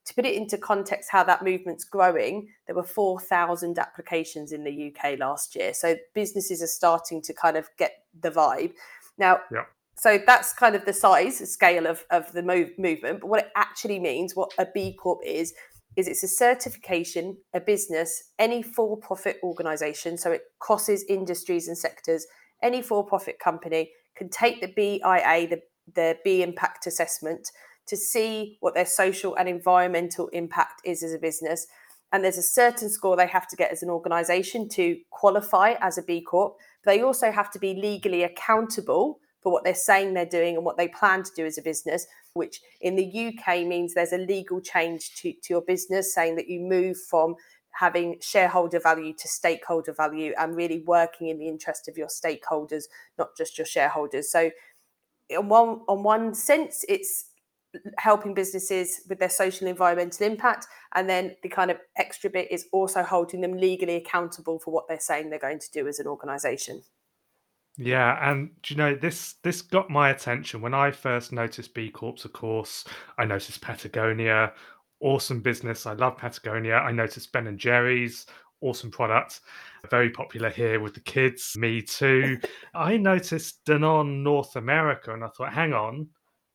To 0.07 0.15
put 0.15 0.25
it 0.25 0.35
into 0.35 0.57
context, 0.57 1.11
how 1.13 1.23
that 1.25 1.45
movement's 1.45 1.85
growing, 1.85 2.49
there 2.67 2.75
were 2.75 2.83
4,000 2.83 3.79
applications 3.79 4.53
in 4.53 4.65
the 4.65 4.93
UK 4.93 5.19
last 5.19 5.55
year. 5.55 5.75
So 5.75 5.97
businesses 6.15 6.63
are 6.63 6.67
starting 6.67 7.21
to 7.23 7.35
kind 7.35 7.57
of 7.57 7.69
get 7.77 7.93
the 8.19 8.31
vibe. 8.31 8.73
Now, 9.19 9.41
yeah. 9.53 9.65
so 9.97 10.19
that's 10.27 10.55
kind 10.55 10.75
of 10.75 10.87
the 10.87 10.95
size, 10.95 11.39
scale 11.53 11.87
of, 11.87 12.05
of 12.11 12.33
the 12.33 12.43
move, 12.43 12.71
movement. 12.79 13.21
But 13.21 13.29
what 13.29 13.41
it 13.41 13.51
actually 13.55 13.99
means, 13.99 14.35
what 14.35 14.51
a 14.59 14.67
B 14.73 14.95
Corp 14.95 15.21
is, 15.27 15.53
is 15.97 16.09
it's 16.09 16.23
a 16.23 16.29
certification, 16.29 17.37
a 17.53 17.61
business, 17.61 18.31
any 18.39 18.63
for 18.63 18.97
profit 18.97 19.37
organization, 19.43 20.17
so 20.17 20.33
it 20.33 20.43
crosses 20.59 21.05
industries 21.09 21.69
and 21.69 21.77
sectors, 21.77 22.27
any 22.63 22.81
for 22.81 23.05
profit 23.05 23.39
company 23.39 23.91
can 24.19 24.29
take 24.29 24.61
the 24.61 24.73
BIA, 24.75 25.49
the, 25.49 25.63
the 25.95 26.19
B 26.25 26.43
impact 26.43 26.87
assessment, 26.87 27.51
to 27.87 27.97
see 27.97 28.59
what 28.61 28.75
their 28.75 28.87
social 28.87 29.35
and 29.37 29.49
environmental 29.49 30.29
impact 30.29 30.83
is 30.85 31.03
as 31.03 31.13
a 31.13 31.19
business. 31.19 31.67
And 32.13 32.25
there's 32.25 32.39
a 32.39 32.43
certain 32.43 32.91
score 32.91 33.17
they 33.17 33.27
have 33.27 33.49
to 33.49 33.57
get 33.57 33.71
as 33.73 33.83
an 33.83 33.91
organization 33.91 34.69
to 34.71 34.99
qualify 35.11 35.75
as 35.81 35.99
a 35.99 36.03
B 36.03 36.21
Corp. 36.23 36.57
They 36.85 37.03
also 37.03 37.31
have 37.31 37.51
to 37.53 37.59
be 37.59 37.75
legally 37.75 38.23
accountable 38.23 39.21
for 39.43 39.53
what 39.53 39.65
they're 39.65 39.75
saying 39.75 40.15
they're 40.15 40.27
doing 40.27 40.57
and 40.57 40.65
what 40.65 40.77
they 40.77 40.89
plan 40.89 41.23
to 41.23 41.31
do 41.37 41.47
as 41.47 41.59
a 41.59 41.63
business, 41.63 42.07
which 42.35 42.61
in 42.81 42.97
the 42.97 43.29
UK 43.29 43.67
means 43.67 43.95
there's 43.95 44.13
a 44.13 44.19
legal 44.19 44.61
change 44.61 45.15
to, 45.17 45.33
to 45.33 45.49
your 45.51 45.63
business 45.63 46.15
saying 46.15 46.37
that 46.37 46.49
you 46.49 46.61
move 46.61 46.97
from 47.09 47.35
having 47.73 48.17
shareholder 48.21 48.81
value 48.81 49.13
to 49.15 49.29
stakeholder 49.29 49.93
value 49.93 50.33
and 50.39 50.57
really 50.57 50.83
working 50.87 51.29
in 51.29 51.39
the 51.39 51.49
interest 51.49 51.89
of 51.89 51.97
your 51.97 52.09
stakeholders, 52.09 52.85
not 53.19 53.37
just 53.37 53.57
your 53.57 53.67
shareholders. 53.67 54.31
So 54.31 54.51
on 55.37 55.49
one 55.49 55.81
on 55.89 56.03
one 56.03 56.35
sense, 56.35 56.85
it's 56.89 57.27
helping 57.99 58.35
businesses 58.35 59.03
with 59.09 59.19
their 59.19 59.29
social 59.29 59.69
environmental 59.69 60.27
impact. 60.27 60.67
And 60.95 61.09
then 61.09 61.37
the 61.43 61.49
kind 61.49 61.71
of 61.71 61.79
extra 61.97 62.31
bit 62.31 62.51
is 62.51 62.67
also 62.73 63.03
holding 63.03 63.41
them 63.41 63.57
legally 63.57 63.97
accountable 63.97 64.59
for 64.59 64.73
what 64.73 64.89
they're 64.89 64.99
saying 64.99 65.31
they're 65.31 65.39
going 65.39 65.61
to 65.61 65.71
do 65.73 65.87
as 65.87 65.99
an 65.99 66.07
organization. 66.07 66.83
Yeah, 67.81 68.19
and 68.29 68.51
you 68.67 68.75
know 68.75 68.97
this 68.97 69.35
this 69.45 69.63
got 69.63 69.89
my 69.89 70.11
attention 70.11 70.61
when 70.61 70.75
I 70.75 70.91
first 70.91 71.31
noticed 71.31 71.75
B 71.75 71.91
Corps. 71.91 72.25
Of 72.25 72.33
course, 72.33 72.85
I 73.19 73.25
noticed 73.25 73.61
Patagonia, 73.61 74.53
awesome 75.01 75.41
business. 75.41 75.87
I 75.87 75.95
love 75.95 76.17
Patagonia. 76.17 76.77
I 76.77 76.93
noticed 76.93 77.33
Ben 77.33 77.47
and 77.47 77.59
Jerry's, 77.59 78.27
awesome 78.61 78.91
product, 78.91 79.41
very 79.91 80.11
popular 80.11 80.51
here 80.51 80.81
with 80.81 80.95
the 80.95 81.01
kids. 81.01 81.55
Me 81.57 81.83
too. 81.83 82.39
I 82.75 82.97
noticed 82.97 83.65
Danone 83.65 84.23
North 84.23 84.57
America, 84.57 85.13
and 85.13 85.25
I 85.25 85.29
thought, 85.29 85.53
hang 85.53 85.73
on, 85.73 86.09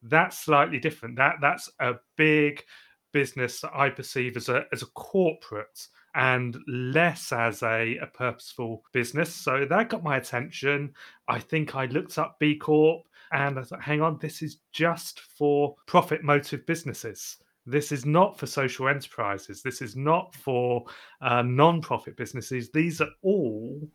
that's 0.03 0.39
slightly 0.39 0.79
different. 0.79 1.15
That 1.15 1.35
that's 1.41 1.69
a 1.79 1.93
big 2.17 2.63
business 3.11 3.61
that 3.61 3.71
I 3.73 3.89
perceive 3.89 4.37
as 4.37 4.49
a 4.49 4.65
as 4.71 4.81
a 4.81 4.87
corporate 4.87 5.87
and 6.15 6.57
less 6.67 7.31
as 7.31 7.63
a, 7.63 7.97
a 7.97 8.07
purposeful 8.07 8.83
business. 8.93 9.33
So 9.33 9.65
that 9.69 9.89
got 9.89 10.03
my 10.03 10.17
attention. 10.17 10.93
I 11.27 11.39
think 11.39 11.75
I 11.75 11.85
looked 11.85 12.19
up 12.19 12.37
B 12.39 12.55
Corp 12.55 13.07
and 13.31 13.57
I 13.57 13.63
thought, 13.63 13.81
hang 13.81 14.01
on, 14.01 14.19
this 14.21 14.43
is 14.43 14.57
just 14.71 15.21
for 15.21 15.75
profit 15.87 16.23
motive 16.23 16.65
businesses. 16.67 17.37
This 17.65 17.91
is 17.91 18.05
not 18.05 18.37
for 18.37 18.45
social 18.45 18.87
enterprises. 18.87 19.61
This 19.61 19.81
is 19.81 19.95
not 19.95 20.35
for 20.35 20.85
uh, 21.21 21.41
non 21.41 21.81
profit 21.81 22.17
businesses. 22.17 22.69
These 22.71 23.01
are 23.01 23.09
all 23.21 23.87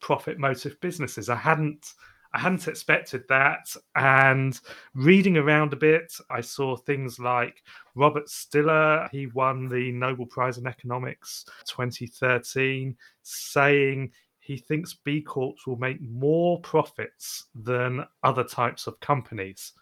profit 0.00 0.38
motive 0.38 0.80
businesses. 0.80 1.28
I 1.28 1.36
hadn't 1.36 1.94
I 2.36 2.38
hadn't 2.38 2.68
expected 2.68 3.24
that. 3.28 3.74
And 3.94 4.60
reading 4.94 5.38
around 5.38 5.72
a 5.72 5.76
bit, 5.76 6.12
I 6.30 6.42
saw 6.42 6.76
things 6.76 7.18
like 7.18 7.62
Robert 7.94 8.28
Shiller, 8.28 9.08
he 9.10 9.26
won 9.28 9.68
the 9.68 9.90
Nobel 9.92 10.26
Prize 10.26 10.58
in 10.58 10.66
Economics 10.66 11.46
2013, 11.66 12.94
saying 13.22 14.12
he 14.40 14.58
thinks 14.58 14.92
B 14.92 15.22
Corps 15.22 15.54
will 15.66 15.78
make 15.78 16.00
more 16.02 16.60
profits 16.60 17.46
than 17.54 18.04
other 18.22 18.44
types 18.44 18.86
of 18.86 19.00
companies. 19.00 19.72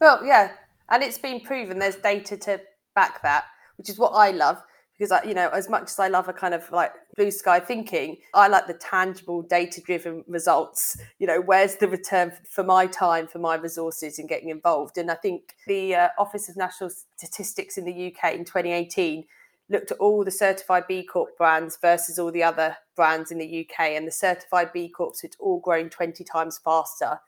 Well, 0.00 0.24
yeah. 0.24 0.52
And 0.88 1.02
it's 1.02 1.18
been 1.18 1.40
proven 1.40 1.78
there's 1.78 1.96
data 1.96 2.36
to 2.38 2.60
back 2.94 3.22
that, 3.22 3.44
which 3.76 3.88
is 3.88 3.98
what 3.98 4.10
I 4.10 4.30
love 4.30 4.62
because 5.00 5.12
I, 5.12 5.24
you 5.26 5.32
know, 5.32 5.48
as 5.48 5.70
much 5.70 5.84
as 5.84 5.98
I 5.98 6.08
love 6.08 6.28
a 6.28 6.32
kind 6.34 6.52
of 6.52 6.70
like 6.70 6.92
blue 7.16 7.30
sky 7.30 7.58
thinking, 7.58 8.18
I 8.34 8.48
like 8.48 8.66
the 8.66 8.74
tangible, 8.74 9.40
data 9.40 9.80
driven 9.80 10.22
results. 10.28 10.98
You 11.18 11.26
know, 11.26 11.40
where's 11.40 11.76
the 11.76 11.88
return 11.88 12.34
for 12.50 12.62
my 12.62 12.86
time, 12.86 13.26
for 13.26 13.38
my 13.38 13.54
resources 13.54 14.18
in 14.18 14.26
getting 14.26 14.50
involved? 14.50 14.98
And 14.98 15.10
I 15.10 15.14
think 15.14 15.54
the 15.66 15.94
uh, 15.94 16.08
Office 16.18 16.50
of 16.50 16.56
National 16.58 16.90
Statistics 17.16 17.78
in 17.78 17.86
the 17.86 18.14
UK 18.14 18.34
in 18.34 18.44
2018 18.44 19.24
looked 19.70 19.90
at 19.90 19.96
all 19.96 20.22
the 20.22 20.30
certified 20.30 20.86
B 20.86 21.02
Corp 21.02 21.34
brands 21.38 21.78
versus 21.80 22.18
all 22.18 22.30
the 22.30 22.42
other 22.42 22.76
brands 22.94 23.30
in 23.30 23.38
the 23.38 23.66
UK, 23.66 23.92
and 23.92 24.06
the 24.06 24.12
certified 24.12 24.70
B 24.70 24.90
Corps 24.90 25.22
had 25.22 25.30
all 25.40 25.60
grown 25.60 25.88
20 25.88 26.22
times 26.24 26.60
faster 26.62 27.20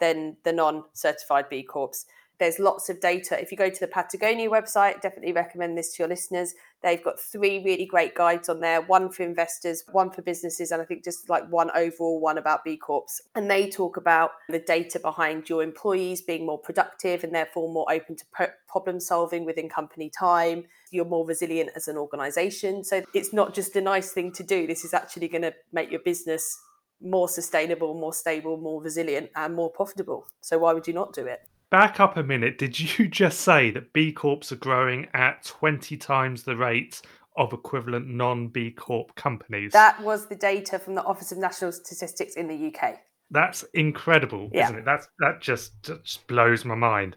than 0.00 0.36
the 0.42 0.52
non 0.52 0.82
certified 0.94 1.48
B 1.48 1.62
Corps. 1.62 2.06
There's 2.40 2.58
lots 2.58 2.88
of 2.88 3.00
data. 3.00 3.38
If 3.38 3.52
you 3.52 3.58
go 3.58 3.68
to 3.68 3.80
the 3.80 3.86
Patagonia 3.86 4.48
website, 4.48 5.02
definitely 5.02 5.34
recommend 5.34 5.76
this 5.76 5.94
to 5.94 6.02
your 6.02 6.08
listeners. 6.08 6.54
They've 6.82 7.04
got 7.04 7.20
three 7.20 7.62
really 7.62 7.84
great 7.84 8.14
guides 8.14 8.48
on 8.48 8.60
there 8.60 8.80
one 8.80 9.10
for 9.10 9.24
investors, 9.24 9.84
one 9.92 10.10
for 10.10 10.22
businesses, 10.22 10.70
and 10.70 10.80
I 10.80 10.86
think 10.86 11.04
just 11.04 11.28
like 11.28 11.46
one 11.50 11.70
overall 11.76 12.18
one 12.18 12.38
about 12.38 12.64
B 12.64 12.78
Corps. 12.78 13.04
And 13.34 13.50
they 13.50 13.68
talk 13.68 13.98
about 13.98 14.30
the 14.48 14.58
data 14.58 14.98
behind 14.98 15.50
your 15.50 15.62
employees 15.62 16.22
being 16.22 16.46
more 16.46 16.58
productive 16.58 17.24
and 17.24 17.34
therefore 17.34 17.70
more 17.70 17.86
open 17.92 18.16
to 18.16 18.24
problem 18.66 19.00
solving 19.00 19.44
within 19.44 19.68
company 19.68 20.08
time. 20.08 20.64
You're 20.90 21.04
more 21.04 21.26
resilient 21.26 21.70
as 21.76 21.88
an 21.88 21.98
organization. 21.98 22.84
So 22.84 23.02
it's 23.12 23.34
not 23.34 23.54
just 23.54 23.76
a 23.76 23.82
nice 23.82 24.12
thing 24.12 24.32
to 24.32 24.42
do. 24.42 24.66
This 24.66 24.82
is 24.82 24.94
actually 24.94 25.28
going 25.28 25.42
to 25.42 25.54
make 25.72 25.90
your 25.90 26.00
business 26.00 26.58
more 27.02 27.28
sustainable, 27.28 27.92
more 27.92 28.14
stable, 28.14 28.56
more 28.56 28.82
resilient, 28.82 29.28
and 29.36 29.54
more 29.54 29.70
profitable. 29.70 30.26
So 30.40 30.58
why 30.58 30.72
would 30.72 30.86
you 30.86 30.94
not 30.94 31.12
do 31.12 31.26
it? 31.26 31.40
Back 31.70 32.00
up 32.00 32.16
a 32.16 32.22
minute. 32.22 32.58
Did 32.58 32.78
you 32.78 33.08
just 33.08 33.40
say 33.40 33.70
that 33.70 33.92
B 33.92 34.12
Corps 34.12 34.52
are 34.52 34.56
growing 34.56 35.08
at 35.14 35.44
20 35.44 35.96
times 35.96 36.42
the 36.42 36.56
rate 36.56 37.00
of 37.36 37.52
equivalent 37.52 38.08
non 38.08 38.48
B 38.48 38.70
Corp 38.70 39.14
companies? 39.14 39.72
That 39.72 40.00
was 40.02 40.26
the 40.26 40.36
data 40.36 40.78
from 40.78 40.94
the 40.94 41.04
Office 41.04 41.32
of 41.32 41.38
National 41.38 41.72
Statistics 41.72 42.34
in 42.34 42.48
the 42.48 42.74
UK. 42.74 42.98
That's 43.30 43.64
incredible, 43.74 44.50
yeah. 44.52 44.64
isn't 44.64 44.78
it? 44.78 44.84
That's 44.84 45.08
that 45.20 45.40
just 45.40 45.80
just 45.82 46.26
blows 46.26 46.64
my 46.64 46.74
mind. 46.74 47.16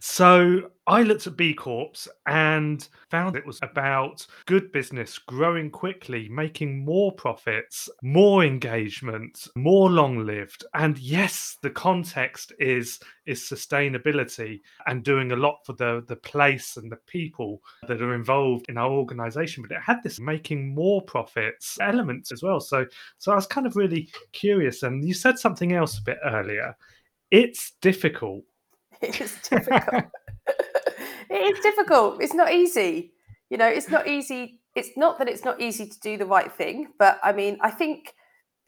So 0.00 0.70
I 0.86 1.02
looked 1.02 1.26
at 1.26 1.36
B 1.36 1.54
Corps 1.54 2.06
and 2.26 2.86
found 3.10 3.36
it 3.36 3.46
was 3.46 3.58
about 3.62 4.26
good 4.44 4.70
business 4.70 5.18
growing 5.18 5.70
quickly, 5.70 6.28
making 6.28 6.84
more 6.84 7.10
profits, 7.12 7.88
more 8.02 8.44
engagement, 8.44 9.48
more 9.56 9.90
long 9.90 10.26
lived. 10.26 10.64
And 10.74 10.98
yes, 10.98 11.56
the 11.62 11.70
context 11.70 12.52
is 12.58 13.00
is 13.24 13.40
sustainability 13.40 14.60
and 14.86 15.02
doing 15.02 15.32
a 15.32 15.36
lot 15.36 15.60
for 15.64 15.72
the, 15.72 16.04
the 16.06 16.16
place 16.16 16.76
and 16.76 16.92
the 16.92 16.98
people 17.06 17.62
that 17.88 18.02
are 18.02 18.14
involved 18.14 18.66
in 18.68 18.76
our 18.76 18.90
organization. 18.90 19.62
But 19.62 19.74
it 19.74 19.82
had 19.82 20.02
this 20.02 20.20
making 20.20 20.74
more 20.74 21.00
profits 21.00 21.78
elements 21.80 22.30
as 22.30 22.42
well. 22.42 22.60
So 22.60 22.84
so 23.18 23.32
I 23.32 23.36
was 23.36 23.46
kind 23.46 23.66
of 23.66 23.76
really 23.76 24.10
curious. 24.32 24.82
And 24.82 25.02
you 25.02 25.14
said 25.14 25.38
something 25.38 25.72
else 25.72 25.98
a 25.98 26.02
bit 26.02 26.18
earlier. 26.24 26.76
It's 27.30 27.72
difficult 27.80 28.44
It's 29.02 29.48
difficult. 29.48 30.04
it 31.30 31.56
is 31.56 31.60
difficult. 31.60 32.22
It's 32.22 32.34
not 32.34 32.52
easy. 32.52 33.12
You 33.50 33.58
know, 33.58 33.68
it's 33.68 33.88
not 33.88 34.08
easy. 34.08 34.60
It's 34.74 34.90
not 34.96 35.18
that 35.18 35.28
it's 35.28 35.44
not 35.44 35.60
easy 35.60 35.86
to 35.86 36.00
do 36.00 36.16
the 36.16 36.26
right 36.26 36.50
thing, 36.52 36.88
but 36.98 37.20
I 37.22 37.32
mean, 37.32 37.58
I 37.60 37.70
think, 37.70 38.14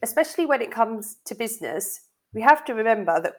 especially 0.03 0.47
when 0.47 0.63
it 0.63 0.71
comes 0.71 1.17
to 1.27 1.35
business, 1.35 2.01
we 2.33 2.43
have 2.43 2.65
to 2.67 2.75
remember 2.75 3.21
that 3.21 3.35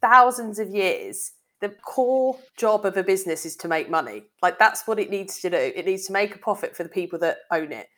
thousands 0.00 0.58
of 0.58 0.68
years, 0.70 1.32
the 1.60 1.68
core 1.68 2.38
job 2.56 2.84
of 2.86 2.96
a 2.96 3.04
business 3.04 3.44
is 3.44 3.54
to 3.56 3.68
make 3.68 3.90
money. 3.90 4.24
Like 4.42 4.58
that's 4.58 4.86
what 4.86 4.98
it 4.98 5.10
needs 5.10 5.40
to 5.40 5.50
do. 5.50 5.56
It 5.56 5.86
needs 5.86 6.06
to 6.06 6.12
make 6.12 6.34
a 6.34 6.38
profit 6.38 6.74
for 6.74 6.82
the 6.82 6.88
people 6.88 7.18
that 7.20 7.38
own 7.50 7.70
it. 7.70 7.88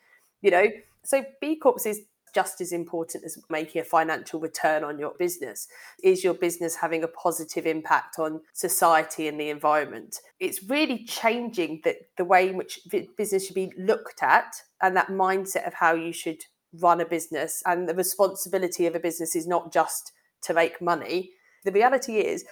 You 0.43 0.51
know, 0.51 0.67
so 1.05 1.25
B 1.41 1.57
Corps 1.57 1.87
is 1.87 2.03
just 2.35 2.61
as 2.61 2.73
important 2.73 3.25
as 3.25 3.39
making 3.51 3.81
a 3.81 3.85
financial 3.85 4.41
return 4.41 4.85
on 4.85 4.99
your 4.99 5.15
business. 5.19 5.69
Is 6.03 6.25
your 6.25 6.35
business 6.35 6.77
having 6.77 7.05
a 7.05 7.09
positive 7.09 7.67
impact 7.67 8.19
on 8.19 8.41
society 8.53 9.29
and 9.29 9.39
the 9.39 9.51
environment? 9.51 10.17
It's 10.41 10.63
really 10.63 11.05
changing 11.05 11.83
the, 11.85 11.97
the 12.17 12.25
way 12.25 12.49
in 12.49 12.57
which 12.57 12.81
business 13.17 13.47
should 13.47 13.55
be 13.55 13.73
looked 13.79 14.23
at 14.23 14.55
and 14.81 14.97
that 14.97 15.09
mindset 15.09 15.67
of 15.67 15.75
how 15.75 15.95
you 15.95 16.13
should 16.13 16.43
run 16.81 17.01
a 17.01 17.07
business. 17.07 17.63
And 17.67 17.89
the 17.89 17.95
responsibility 17.95 18.87
of 18.87 18.95
a 18.95 19.01
business 19.01 19.37
is 19.37 19.47
not 19.47 19.73
just 19.73 20.13
to 20.43 20.55
make 20.55 20.81
money. 20.81 21.31
The 21.65 21.73
reality 21.73 22.19
is, 22.19 22.45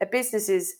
a 0.00 0.06
business's 0.06 0.74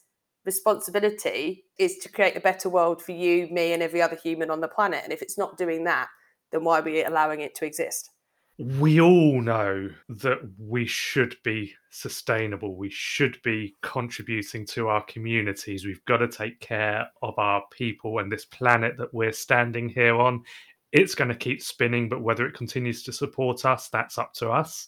responsibility 0.45 1.65
is 1.79 1.97
to 1.99 2.09
create 2.09 2.37
a 2.37 2.41
better 2.41 2.69
world 2.69 3.03
for 3.03 3.13
you, 3.13 3.49
me, 3.49 3.73
and 3.73 3.83
every 3.83 4.03
other 4.03 4.17
human 4.17 4.51
on 4.51 4.61
the 4.61 4.69
planet. 4.69 5.01
And 5.03 5.13
if 5.13 5.23
it's 5.23 5.39
not 5.39 5.57
doing 5.57 5.85
that, 5.85 6.09
then 6.53 6.65
why 6.65 6.81
are 6.81 6.83
we 6.83 7.03
allowing 7.03 7.41
it 7.41 7.55
to 7.57 7.65
exist? 7.65 8.11
We 8.59 9.01
all 9.01 9.41
know 9.41 9.91
that 10.09 10.39
we 10.59 10.87
should 10.87 11.37
be 11.43 11.75
sustainable. 11.91 12.77
We 12.77 12.91
should 12.91 13.41
be 13.43 13.75
contributing 13.83 14.65
to 14.67 14.89
our 14.89 15.03
communities. 15.05 15.85
We've 15.85 16.05
got 16.05 16.19
to 16.19 16.29
take 16.29 16.61
care 16.61 17.09
of 17.23 17.37
our 17.39 17.65
people 17.73 18.21
and 18.21 18.31
this 18.31 18.45
planet 18.45 18.97
that 18.99 19.13
we're 19.13 19.33
standing 19.33 19.89
here 19.89 20.17
on. 20.17 20.45
It's 20.93 21.17
going 21.17 21.31
to 21.31 21.35
keep 21.35 21.61
spinning, 21.61 22.09
but 22.09 22.23
whether 22.23 22.47
it 22.47 22.55
continues 22.55 23.03
to 23.05 23.13
support 23.13 23.65
us, 23.65 23.89
that's 23.89 24.19
up 24.19 24.33
to 24.35 24.51
us. 24.51 24.87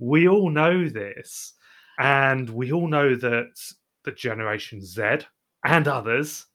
We 0.00 0.26
all 0.26 0.50
know 0.50 0.88
this. 0.88 1.52
And 2.00 2.50
we 2.50 2.72
all 2.72 2.88
know 2.88 3.14
that 3.14 3.60
the 4.04 4.10
Generation 4.10 4.84
Z 4.84 5.18
and 5.64 5.86
others 5.86 6.46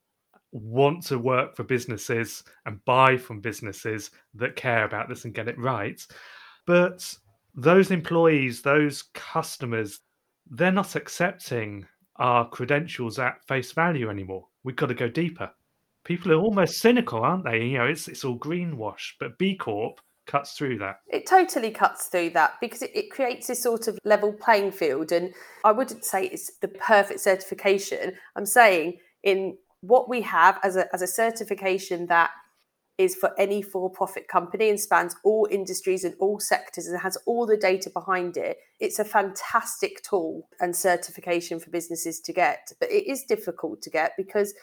want 0.51 1.06
to 1.06 1.18
work 1.20 1.56
for 1.56 1.63
businesses 1.63 2.44
and 2.66 2.84
buy 2.84 3.16
from 3.16 3.39
businesses 3.39 4.12
that 4.34 4.58
care 4.58 4.84
about 4.84 5.08
this 5.08 5.24
and 5.24 5.34
get 5.34 5.48
it 5.48 5.58
right. 5.58 6.06
But 6.70 7.16
those 7.56 7.90
employees, 7.90 8.62
those 8.62 9.02
customers, 9.16 10.02
they're 10.52 10.72
not 10.72 10.96
accepting 10.96 11.88
our 12.18 12.48
credentials 12.48 13.18
at 13.18 13.44
face 13.48 13.72
value 13.72 14.08
anymore. 14.08 14.46
We've 14.64 14.76
got 14.76 14.90
to 14.90 14.94
go 14.94 15.10
deeper. 15.10 15.50
People 16.04 16.32
are 16.32 16.36
almost 16.36 16.78
cynical, 16.78 17.24
aren't 17.24 17.44
they? 17.44 17.66
You 17.66 17.80
know, 17.80 17.86
it's 17.86 18.08
it's 18.08 18.24
all 18.24 18.38
greenwash, 18.38 19.14
but 19.20 19.40
B 19.40 19.56
Corp 19.56 20.00
cuts 20.28 20.54
through 20.54 20.78
that. 20.78 21.00
It 21.08 21.26
totally 21.26 21.72
cuts 21.72 22.06
through 22.06 22.30
that 22.32 22.54
because 22.62 22.84
it, 22.84 22.92
it, 22.94 23.10
creates 23.10 23.48
this 23.48 23.64
sort 23.64 23.88
of 23.88 23.98
level 24.06 24.32
playing 24.32 24.72
field. 24.72 25.12
And 25.12 25.34
I 25.66 25.72
wouldn't 25.72 26.06
say 26.06 26.26
it's 26.28 26.52
the 26.58 26.68
perfect 26.68 27.22
certification. 27.22 28.14
I'm 28.36 28.46
saying 28.46 29.00
in 29.24 29.58
what 29.82 30.08
we 30.08 30.22
have 30.22 30.60
as 30.62 30.76
a 30.76 30.86
as 30.94 31.02
a 31.02 31.08
certification 31.08 32.06
that 32.08 32.30
is 33.00 33.15
for 33.15 33.32
any 33.39 33.62
for 33.62 33.89
profit 33.89 34.27
company 34.27 34.70
and 34.70 34.79
spans 34.79 35.15
all 35.24 35.48
industries 35.50 36.03
and 36.03 36.13
all 36.20 36.38
sectors 36.38 36.86
and 36.86 37.00
has 37.00 37.18
all 37.25 37.46
the 37.46 37.56
data 37.56 37.89
behind 37.89 38.36
it. 38.36 38.58
It's 38.82 39.00
a 39.00 39.06
fantastic 39.06 40.03
tool 40.03 40.50
and 40.60 40.75
certification 40.75 41.62
for 41.62 41.70
businesses 41.70 42.20
to 42.20 42.34
get. 42.34 42.74
But 42.77 42.91
it 42.91 43.10
is 43.10 43.24
difficult 43.24 43.82
to 43.84 43.89
get 43.89 44.12
because 44.18 44.53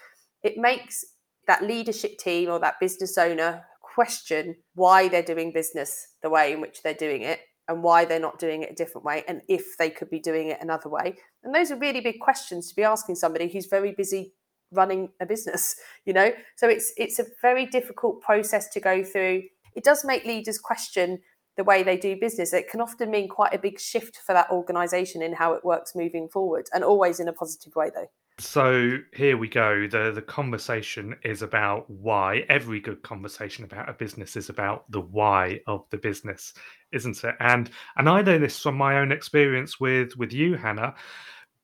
it 0.43 0.59
makes 0.59 1.03
that 1.47 1.65
leadership 1.65 2.19
team 2.19 2.51
or 2.51 2.61
that 2.61 2.79
business 2.79 3.17
owner 3.17 3.65
question 3.81 4.55
why 4.75 5.09
they're 5.09 5.23
doing 5.23 5.51
business 5.51 6.09
the 6.23 6.29
way 6.29 6.53
in 6.53 6.61
which 6.61 6.83
they're 6.83 6.93
doing 6.93 7.23
it 7.23 7.41
and 7.69 7.83
why 7.83 8.05
they're 8.05 8.21
not 8.21 8.39
doing 8.39 8.63
it 8.63 8.71
a 8.71 8.75
different 8.75 9.07
way 9.07 9.25
and 9.27 9.41
if 9.49 9.79
they 9.79 9.89
could 9.89 10.11
be 10.11 10.21
doing 10.21 10.49
it 10.49 10.59
another 10.61 10.91
way. 10.91 11.17
And 11.43 11.55
those 11.55 11.71
are 11.71 11.79
really 11.79 12.03
big 12.03 12.21
questions 12.21 12.69
to 12.69 12.77
be 12.77 12.85
asking 12.85 13.15
somebody 13.15 13.49
who's 13.49 13.67
very 13.67 13.93
busy 13.93 14.35
running 14.73 15.09
a 15.21 15.27
business 15.27 15.77
you 16.05 16.13
know? 16.13 16.31
So 16.57 16.69
it's 16.69 16.93
it's 16.97 17.19
a 17.19 17.27
very 17.43 17.67
difficult 17.67 18.23
process 18.23 18.69
to 18.71 18.81
go 18.81 19.05
through. 19.05 19.43
It 19.75 19.85
does 19.85 20.05
make 20.05 20.25
leaders 20.25 20.59
question 20.59 21.21
the 21.57 21.65
way 21.65 21.83
they 21.83 21.97
do 21.97 22.17
business. 22.19 22.53
It 22.53 22.71
can 22.71 22.81
often 22.81 23.11
mean 23.11 23.29
quite 23.29 23.55
a 23.55 23.59
big 23.59 23.81
shift 23.81 24.19
for 24.27 24.33
that 24.35 24.51
organization 24.51 25.23
in 25.23 25.33
how 25.35 25.55
it 25.55 25.65
works 25.65 25.93
moving 25.95 26.29
forward 26.29 26.67
and 26.73 26.85
always 26.85 27.19
in 27.19 27.29
a 27.29 27.33
positive 27.33 27.75
way 27.75 27.91
though. 27.95 28.07
So 28.39 28.99
here 29.15 29.39
we 29.39 29.49
go. 29.49 29.89
The 29.89 30.13
the 30.13 30.23
conversation 30.23 31.17
is 31.25 31.43
about 31.43 31.89
why. 31.89 32.45
Every 32.49 32.81
good 32.81 33.03
conversation 33.03 33.65
about 33.65 33.89
a 33.89 33.95
business 33.95 34.37
is 34.37 34.51
about 34.51 34.91
the 34.91 35.01
why 35.01 35.61
of 35.67 35.85
the 35.91 35.99
business 35.99 36.55
isn't 36.93 37.25
it? 37.25 37.35
And 37.41 37.71
and 37.97 38.09
i 38.09 38.23
know 38.23 38.39
this 38.39 38.61
from 38.61 38.77
my 38.77 38.99
own 38.99 39.11
experience 39.11 39.81
with 39.81 40.17
with 40.17 40.33
you 40.33 40.55
hannah 40.55 40.95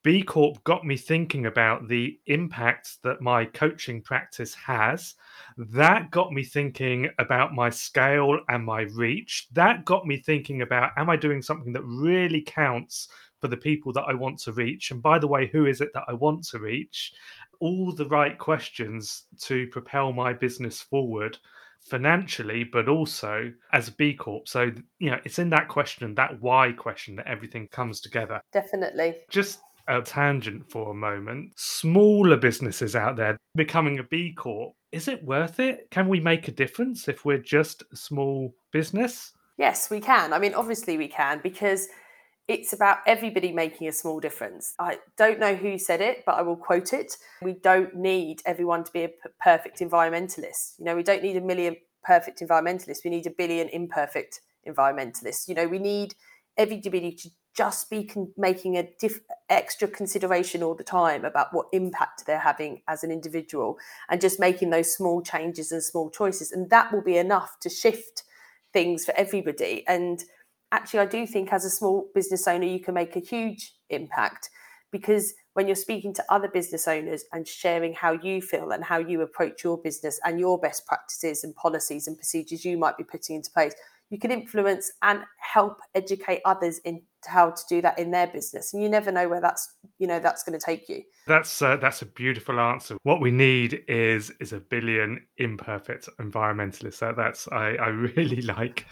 B 0.02 0.22
Corp 0.22 0.62
got 0.64 0.84
me 0.84 0.96
thinking 0.96 1.46
about 1.46 1.86
the 1.86 2.18
impact 2.26 3.02
that 3.04 3.20
my 3.20 3.44
coaching 3.44 4.02
practice 4.02 4.52
has. 4.54 5.14
That 5.56 6.10
got 6.10 6.32
me 6.32 6.42
thinking 6.42 7.08
about 7.18 7.54
my 7.54 7.70
scale 7.70 8.40
and 8.48 8.64
my 8.64 8.82
reach. 8.82 9.46
That 9.52 9.84
got 9.84 10.06
me 10.06 10.16
thinking 10.16 10.62
about 10.62 10.90
am 10.96 11.08
I 11.08 11.16
doing 11.16 11.40
something 11.40 11.72
that 11.72 11.84
really 11.84 12.42
counts 12.42 13.08
for 13.40 13.46
the 13.48 13.56
people 13.56 13.92
that 13.92 14.04
I 14.08 14.14
want 14.14 14.38
to 14.40 14.52
reach? 14.52 14.90
And 14.90 15.00
by 15.00 15.20
the 15.20 15.28
way, 15.28 15.46
who 15.46 15.66
is 15.66 15.80
it 15.80 15.92
that 15.94 16.04
I 16.08 16.14
want 16.14 16.44
to 16.48 16.58
reach? 16.58 17.12
All 17.60 17.92
the 17.92 18.08
right 18.08 18.36
questions 18.38 19.24
to 19.42 19.68
propel 19.68 20.12
my 20.12 20.32
business 20.32 20.80
forward 20.80 21.38
financially, 21.80 22.64
but 22.64 22.88
also 22.88 23.52
as 23.72 23.88
a 23.88 23.92
B 23.92 24.14
Corp. 24.14 24.48
So, 24.48 24.72
you 24.98 25.10
know, 25.10 25.18
it's 25.24 25.38
in 25.38 25.50
that 25.50 25.68
question, 25.68 26.14
that 26.14 26.40
why 26.40 26.72
question, 26.72 27.16
that 27.16 27.26
everything 27.26 27.68
comes 27.68 28.00
together. 28.00 28.40
Definitely. 28.52 29.16
Just 29.28 29.60
a 29.88 30.02
tangent 30.02 30.70
for 30.70 30.90
a 30.90 30.94
moment. 30.94 31.52
Smaller 31.56 32.36
businesses 32.36 32.94
out 32.96 33.16
there 33.16 33.36
becoming 33.54 33.98
a 33.98 34.04
B 34.04 34.32
Corp 34.32 34.74
is 34.92 35.08
it 35.08 35.24
worth 35.24 35.58
it? 35.58 35.90
Can 35.90 36.06
we 36.06 36.20
make 36.20 36.46
a 36.48 36.52
difference 36.52 37.08
if 37.08 37.24
we're 37.24 37.38
just 37.38 37.82
a 37.92 37.96
small 37.96 38.54
business? 38.72 39.32
Yes, 39.56 39.90
we 39.90 40.00
can. 40.00 40.34
I 40.34 40.38
mean, 40.38 40.54
obviously, 40.54 40.98
we 40.98 41.08
can 41.08 41.40
because 41.42 41.88
it's 42.46 42.74
about 42.74 42.98
everybody 43.06 43.52
making 43.52 43.88
a 43.88 43.92
small 43.92 44.20
difference. 44.20 44.74
I 44.78 44.98
don't 45.16 45.38
know 45.38 45.54
who 45.54 45.78
said 45.78 46.02
it, 46.02 46.24
but 46.26 46.34
I 46.34 46.42
will 46.42 46.56
quote 46.56 46.92
it. 46.92 47.16
We 47.40 47.54
don't 47.54 47.94
need 47.94 48.42
everyone 48.44 48.84
to 48.84 48.92
be 48.92 49.04
a 49.04 49.10
perfect 49.42 49.80
environmentalist. 49.80 50.78
You 50.78 50.84
know, 50.84 50.96
we 50.96 51.02
don't 51.02 51.22
need 51.22 51.36
a 51.36 51.40
million 51.40 51.76
perfect 52.04 52.40
environmentalists. 52.40 53.04
We 53.04 53.10
need 53.10 53.26
a 53.26 53.30
billion 53.30 53.68
imperfect 53.70 54.40
environmentalists. 54.68 55.48
You 55.48 55.54
know, 55.54 55.68
we 55.68 55.78
need 55.78 56.14
everybody 56.58 57.12
to 57.12 57.30
just 57.56 57.90
be 57.90 58.04
con- 58.04 58.32
making 58.36 58.76
a 58.76 58.88
diff- 58.98 59.20
extra 59.50 59.86
consideration 59.86 60.62
all 60.62 60.74
the 60.74 60.84
time 60.84 61.24
about 61.24 61.52
what 61.52 61.66
impact 61.72 62.24
they're 62.26 62.38
having 62.38 62.82
as 62.88 63.04
an 63.04 63.10
individual 63.10 63.78
and 64.08 64.20
just 64.20 64.40
making 64.40 64.70
those 64.70 64.94
small 64.94 65.22
changes 65.22 65.72
and 65.72 65.82
small 65.82 66.10
choices. 66.10 66.52
And 66.52 66.70
that 66.70 66.92
will 66.92 67.02
be 67.02 67.16
enough 67.16 67.58
to 67.60 67.68
shift 67.68 68.24
things 68.72 69.04
for 69.04 69.14
everybody. 69.16 69.84
And 69.86 70.24
actually, 70.70 71.00
I 71.00 71.06
do 71.06 71.26
think 71.26 71.52
as 71.52 71.64
a 71.64 71.70
small 71.70 72.08
business 72.14 72.48
owner, 72.48 72.66
you 72.66 72.80
can 72.80 72.94
make 72.94 73.16
a 73.16 73.20
huge 73.20 73.74
impact 73.90 74.48
because 74.90 75.34
when 75.54 75.66
you're 75.66 75.76
speaking 75.76 76.14
to 76.14 76.24
other 76.30 76.48
business 76.48 76.88
owners 76.88 77.24
and 77.32 77.46
sharing 77.46 77.92
how 77.92 78.12
you 78.12 78.40
feel 78.40 78.70
and 78.70 78.84
how 78.84 78.98
you 78.98 79.20
approach 79.20 79.62
your 79.64 79.76
business 79.76 80.18
and 80.24 80.40
your 80.40 80.58
best 80.58 80.86
practices 80.86 81.44
and 81.44 81.54
policies 81.56 82.06
and 82.06 82.16
procedures 82.16 82.64
you 82.64 82.78
might 82.78 82.96
be 82.96 83.04
putting 83.04 83.36
into 83.36 83.50
place, 83.50 83.74
you 84.12 84.18
can 84.18 84.30
influence 84.30 84.92
and 85.00 85.20
help 85.38 85.80
educate 85.94 86.42
others 86.44 86.78
in 86.84 87.00
how 87.24 87.50
to 87.50 87.62
do 87.66 87.80
that 87.80 87.98
in 87.98 88.10
their 88.10 88.26
business 88.26 88.74
and 88.74 88.82
you 88.82 88.88
never 88.88 89.10
know 89.10 89.26
where 89.26 89.40
that's 89.40 89.76
you 89.98 90.06
know 90.06 90.20
that's 90.20 90.42
going 90.42 90.58
to 90.58 90.64
take 90.64 90.86
you. 90.88 91.02
That's 91.26 91.62
uh, 91.62 91.76
that's 91.76 92.02
a 92.02 92.06
beautiful 92.06 92.60
answer. 92.60 92.98
What 93.04 93.22
we 93.22 93.30
need 93.30 93.82
is 93.88 94.30
is 94.38 94.52
a 94.52 94.60
billion 94.60 95.24
imperfect 95.38 96.10
environmentalists. 96.20 96.94
So 96.94 97.14
that's 97.16 97.48
i 97.48 97.74
i 97.76 97.88
really 97.88 98.42
like 98.56 98.86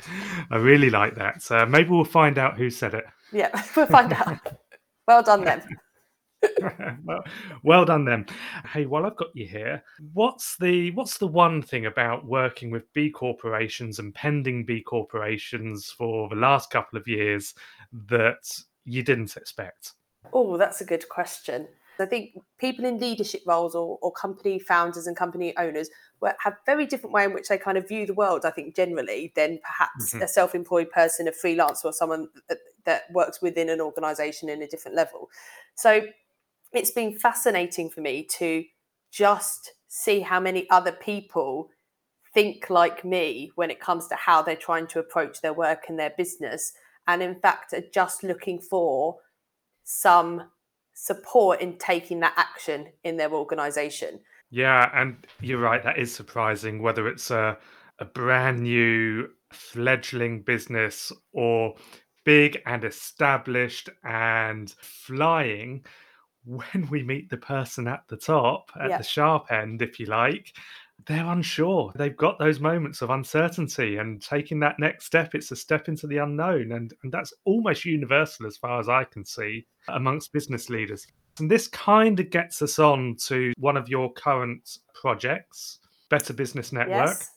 i 0.50 0.56
really 0.56 0.88
like 0.88 1.16
that. 1.16 1.42
So 1.42 1.66
maybe 1.66 1.90
we'll 1.90 2.04
find 2.04 2.38
out 2.38 2.56
who 2.56 2.70
said 2.70 2.94
it. 2.94 3.04
Yeah 3.30 3.50
we'll 3.76 3.86
find 3.86 4.12
out. 4.12 4.38
Well 5.08 5.24
done 5.24 5.42
then 5.42 5.60
well, 7.04 7.22
well 7.62 7.84
done 7.84 8.04
then. 8.04 8.26
Hey, 8.72 8.86
while 8.86 9.06
I've 9.06 9.16
got 9.16 9.34
you 9.34 9.46
here, 9.46 9.82
what's 10.12 10.56
the 10.58 10.90
what's 10.92 11.18
the 11.18 11.26
one 11.26 11.62
thing 11.62 11.86
about 11.86 12.26
working 12.26 12.70
with 12.70 12.92
B 12.92 13.10
corporations 13.10 13.98
and 13.98 14.14
pending 14.14 14.64
B 14.64 14.82
corporations 14.82 15.90
for 15.90 16.28
the 16.28 16.36
last 16.36 16.70
couple 16.70 16.98
of 16.98 17.06
years 17.06 17.54
that 18.08 18.48
you 18.84 19.02
didn't 19.02 19.36
expect? 19.36 19.92
Oh, 20.32 20.56
that's 20.56 20.80
a 20.80 20.84
good 20.84 21.08
question. 21.08 21.68
I 22.00 22.06
think 22.06 22.38
people 22.58 22.84
in 22.84 22.98
leadership 22.98 23.42
roles 23.46 23.74
or, 23.74 23.98
or 24.00 24.10
company 24.12 24.58
founders 24.58 25.06
and 25.06 25.16
company 25.16 25.56
owners 25.56 25.90
have 26.38 26.54
very 26.66 26.86
different 26.86 27.12
way 27.12 27.24
in 27.24 27.34
which 27.34 27.48
they 27.48 27.58
kind 27.58 27.76
of 27.76 27.86
view 27.86 28.06
the 28.06 28.14
world. 28.14 28.44
I 28.44 28.50
think 28.50 28.74
generally 28.74 29.32
than 29.36 29.58
perhaps 29.62 30.14
mm-hmm. 30.14 30.22
a 30.22 30.28
self-employed 30.28 30.90
person, 30.90 31.28
a 31.28 31.32
freelancer, 31.32 31.86
or 31.86 31.92
someone 31.92 32.28
that, 32.48 32.58
that 32.84 33.02
works 33.12 33.42
within 33.42 33.68
an 33.68 33.80
organisation 33.80 34.48
in 34.48 34.62
a 34.62 34.66
different 34.66 34.96
level. 34.96 35.28
So 35.74 36.02
it's 36.72 36.90
been 36.90 37.16
fascinating 37.16 37.90
for 37.90 38.00
me 38.00 38.22
to 38.38 38.64
just 39.10 39.72
see 39.88 40.20
how 40.20 40.38
many 40.38 40.68
other 40.70 40.92
people 40.92 41.70
think 42.32 42.70
like 42.70 43.04
me 43.04 43.50
when 43.56 43.70
it 43.70 43.80
comes 43.80 44.06
to 44.06 44.14
how 44.14 44.40
they're 44.40 44.54
trying 44.56 44.86
to 44.86 45.00
approach 45.00 45.40
their 45.40 45.52
work 45.52 45.84
and 45.88 45.98
their 45.98 46.14
business 46.16 46.72
and 47.08 47.22
in 47.22 47.34
fact 47.34 47.72
are 47.72 47.82
just 47.92 48.22
looking 48.22 48.60
for 48.60 49.16
some 49.82 50.44
support 50.94 51.60
in 51.60 51.76
taking 51.78 52.20
that 52.20 52.34
action 52.36 52.86
in 53.02 53.16
their 53.16 53.32
organization. 53.32 54.20
Yeah 54.50 54.90
and 54.94 55.26
you're 55.40 55.58
right 55.60 55.82
that 55.82 55.98
is 55.98 56.14
surprising 56.14 56.80
whether 56.80 57.08
it's 57.08 57.30
a, 57.32 57.58
a 57.98 58.04
brand 58.04 58.60
new 58.60 59.28
fledgling 59.50 60.42
business 60.42 61.10
or 61.32 61.74
big 62.24 62.62
and 62.66 62.84
established 62.84 63.88
and 64.04 64.70
flying 64.80 65.84
when 66.44 66.88
we 66.90 67.02
meet 67.02 67.30
the 67.30 67.36
person 67.36 67.86
at 67.86 68.02
the 68.08 68.16
top, 68.16 68.70
at 68.80 68.90
yeah. 68.90 68.98
the 68.98 69.04
sharp 69.04 69.50
end, 69.50 69.82
if 69.82 70.00
you 70.00 70.06
like, 70.06 70.54
they're 71.06 71.26
unsure. 71.26 71.92
They've 71.94 72.16
got 72.16 72.38
those 72.38 72.60
moments 72.60 73.02
of 73.02 73.10
uncertainty 73.10 73.96
and 73.96 74.20
taking 74.20 74.60
that 74.60 74.78
next 74.78 75.06
step, 75.06 75.34
it's 75.34 75.50
a 75.50 75.56
step 75.56 75.88
into 75.88 76.06
the 76.06 76.18
unknown. 76.18 76.72
And, 76.72 76.92
and 77.02 77.12
that's 77.12 77.32
almost 77.44 77.84
universal 77.84 78.46
as 78.46 78.56
far 78.56 78.80
as 78.80 78.88
I 78.88 79.04
can 79.04 79.24
see 79.24 79.66
amongst 79.88 80.32
business 80.32 80.68
leaders. 80.68 81.06
And 81.38 81.50
this 81.50 81.68
kind 81.68 82.18
of 82.20 82.30
gets 82.30 82.60
us 82.60 82.78
on 82.78 83.16
to 83.26 83.52
one 83.58 83.76
of 83.76 83.88
your 83.88 84.12
current 84.12 84.78
projects, 84.94 85.78
Better 86.08 86.32
Business 86.32 86.72
Network. 86.72 87.06
Yes. 87.06 87.30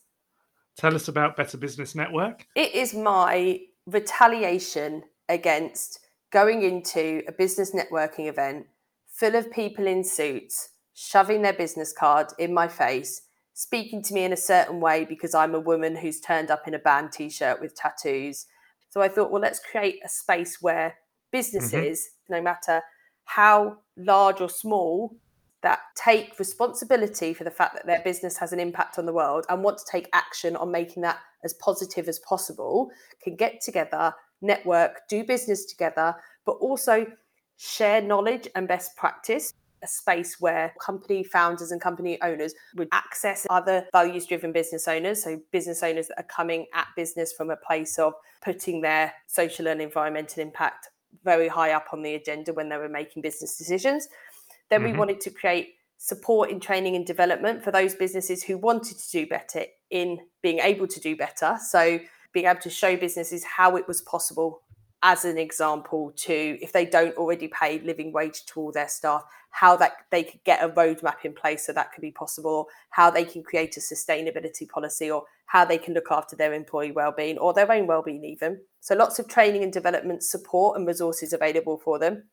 Tell 0.75 0.95
us 0.95 1.07
about 1.07 1.37
Better 1.37 1.57
Business 1.57 1.95
Network. 1.95 2.45
It 2.55 2.73
is 2.73 2.93
my 2.93 3.59
retaliation 3.85 5.03
against 5.29 5.99
going 6.31 6.63
into 6.63 7.21
a 7.27 7.31
business 7.31 7.71
networking 7.75 8.27
event 8.27 8.65
full 9.13 9.35
of 9.35 9.51
people 9.51 9.85
in 9.87 10.03
suits, 10.03 10.69
shoving 10.93 11.41
their 11.41 11.53
business 11.53 11.93
card 11.93 12.27
in 12.39 12.53
my 12.53 12.67
face, 12.67 13.21
speaking 13.53 14.01
to 14.01 14.13
me 14.13 14.23
in 14.23 14.33
a 14.33 14.37
certain 14.37 14.79
way 14.79 15.05
because 15.05 15.35
I'm 15.35 15.53
a 15.53 15.59
woman 15.59 15.95
who's 15.95 16.19
turned 16.19 16.49
up 16.49 16.67
in 16.67 16.73
a 16.73 16.79
band 16.79 17.11
t 17.11 17.29
shirt 17.29 17.61
with 17.61 17.75
tattoos. 17.75 18.47
So 18.89 19.01
I 19.01 19.07
thought, 19.07 19.31
well, 19.31 19.41
let's 19.41 19.59
create 19.59 19.99
a 20.03 20.09
space 20.09 20.61
where 20.61 20.95
businesses, 21.31 21.99
mm-hmm. 21.99 22.33
no 22.35 22.41
matter 22.41 22.81
how 23.25 23.77
large 23.95 24.41
or 24.41 24.49
small, 24.49 25.15
that 25.61 25.79
take 25.95 26.37
responsibility 26.39 27.33
for 27.33 27.45
the 27.45 27.51
fact 27.51 27.73
that 27.73 27.85
their 27.85 28.01
business 28.03 28.37
has 28.37 28.51
an 28.51 28.59
impact 28.59 28.99
on 28.99 29.05
the 29.05 29.13
world 29.13 29.45
and 29.47 29.63
want 29.63 29.77
to 29.77 29.85
take 29.89 30.09
action 30.11 30.55
on 30.57 30.69
making 30.71 31.01
that 31.03 31.19
as 31.43 31.53
positive 31.53 32.09
as 32.09 32.19
possible, 32.19 32.89
can 33.23 33.35
get 33.35 33.61
together, 33.61 34.13
network, 34.41 35.07
do 35.07 35.23
business 35.23 35.65
together, 35.65 36.15
but 36.45 36.53
also 36.53 37.05
share 37.63 38.01
knowledge 38.01 38.47
and 38.55 38.67
best 38.67 38.95
practice 38.97 39.53
a 39.83 39.87
space 39.87 40.39
where 40.39 40.73
company 40.79 41.23
founders 41.23 41.71
and 41.71 41.81
company 41.81 42.19
owners 42.21 42.53
would 42.75 42.87
access 42.91 43.45
other 43.49 43.85
values 43.91 44.25
driven 44.25 44.51
business 44.51 44.87
owners. 44.87 45.21
So, 45.23 45.39
business 45.51 45.83
owners 45.83 46.07
that 46.07 46.19
are 46.19 46.27
coming 46.27 46.65
at 46.73 46.87
business 46.95 47.33
from 47.33 47.49
a 47.49 47.57
place 47.57 47.99
of 47.99 48.13
putting 48.41 48.81
their 48.81 49.13
social 49.27 49.67
and 49.67 49.81
environmental 49.81 50.41
impact 50.41 50.89
very 51.23 51.47
high 51.47 51.71
up 51.71 51.87
on 51.91 52.01
the 52.01 52.15
agenda 52.15 52.53
when 52.53 52.69
they 52.69 52.77
were 52.77 52.89
making 52.89 53.21
business 53.21 53.57
decisions. 53.57 54.07
Then, 54.69 54.81
mm-hmm. 54.81 54.93
we 54.93 54.97
wanted 54.97 55.19
to 55.21 55.29
create 55.29 55.75
support 55.97 56.49
in 56.49 56.59
training 56.59 56.95
and 56.95 57.05
development 57.05 57.63
for 57.63 57.71
those 57.71 57.93
businesses 57.93 58.43
who 58.43 58.57
wanted 58.57 58.97
to 58.97 59.11
do 59.11 59.27
better 59.27 59.65
in 59.89 60.19
being 60.41 60.59
able 60.59 60.87
to 60.87 60.99
do 60.99 61.15
better. 61.15 61.57
So, 61.61 61.99
being 62.31 62.45
able 62.47 62.61
to 62.61 62.69
show 62.69 62.95
businesses 62.95 63.43
how 63.43 63.75
it 63.75 63.87
was 63.87 64.01
possible 64.01 64.61
as 65.03 65.25
an 65.25 65.37
example 65.37 66.13
to 66.15 66.57
if 66.61 66.71
they 66.71 66.85
don't 66.85 67.15
already 67.17 67.49
pay 67.49 67.79
living 67.81 68.11
wage 68.11 68.45
to 68.45 68.59
all 68.59 68.71
their 68.71 68.87
staff 68.87 69.23
how 69.51 69.75
that 69.75 69.97
they 70.09 70.23
could 70.23 70.43
get 70.45 70.63
a 70.63 70.69
roadmap 70.69 71.25
in 71.25 71.33
place 71.33 71.67
so 71.67 71.73
that 71.73 71.91
could 71.93 72.01
be 72.01 72.09
possible 72.09 72.67
how 72.89 73.11
they 73.11 73.23
can 73.23 73.43
create 73.43 73.77
a 73.77 73.79
sustainability 73.79 74.67
policy 74.67 75.11
or 75.11 75.23
how 75.45 75.63
they 75.63 75.77
can 75.77 75.93
look 75.93 76.07
after 76.09 76.35
their 76.35 76.53
employee 76.53 76.91
well-being 76.91 77.37
or 77.37 77.53
their 77.53 77.71
own 77.71 77.85
well-being 77.85 78.23
even. 78.23 78.59
So 78.79 78.95
lots 78.95 79.19
of 79.19 79.27
training 79.27 79.61
and 79.61 79.71
development 79.71 80.23
support 80.23 80.77
and 80.77 80.87
resources 80.87 81.33
available 81.33 81.77
for 81.77 81.99
them 81.99 82.23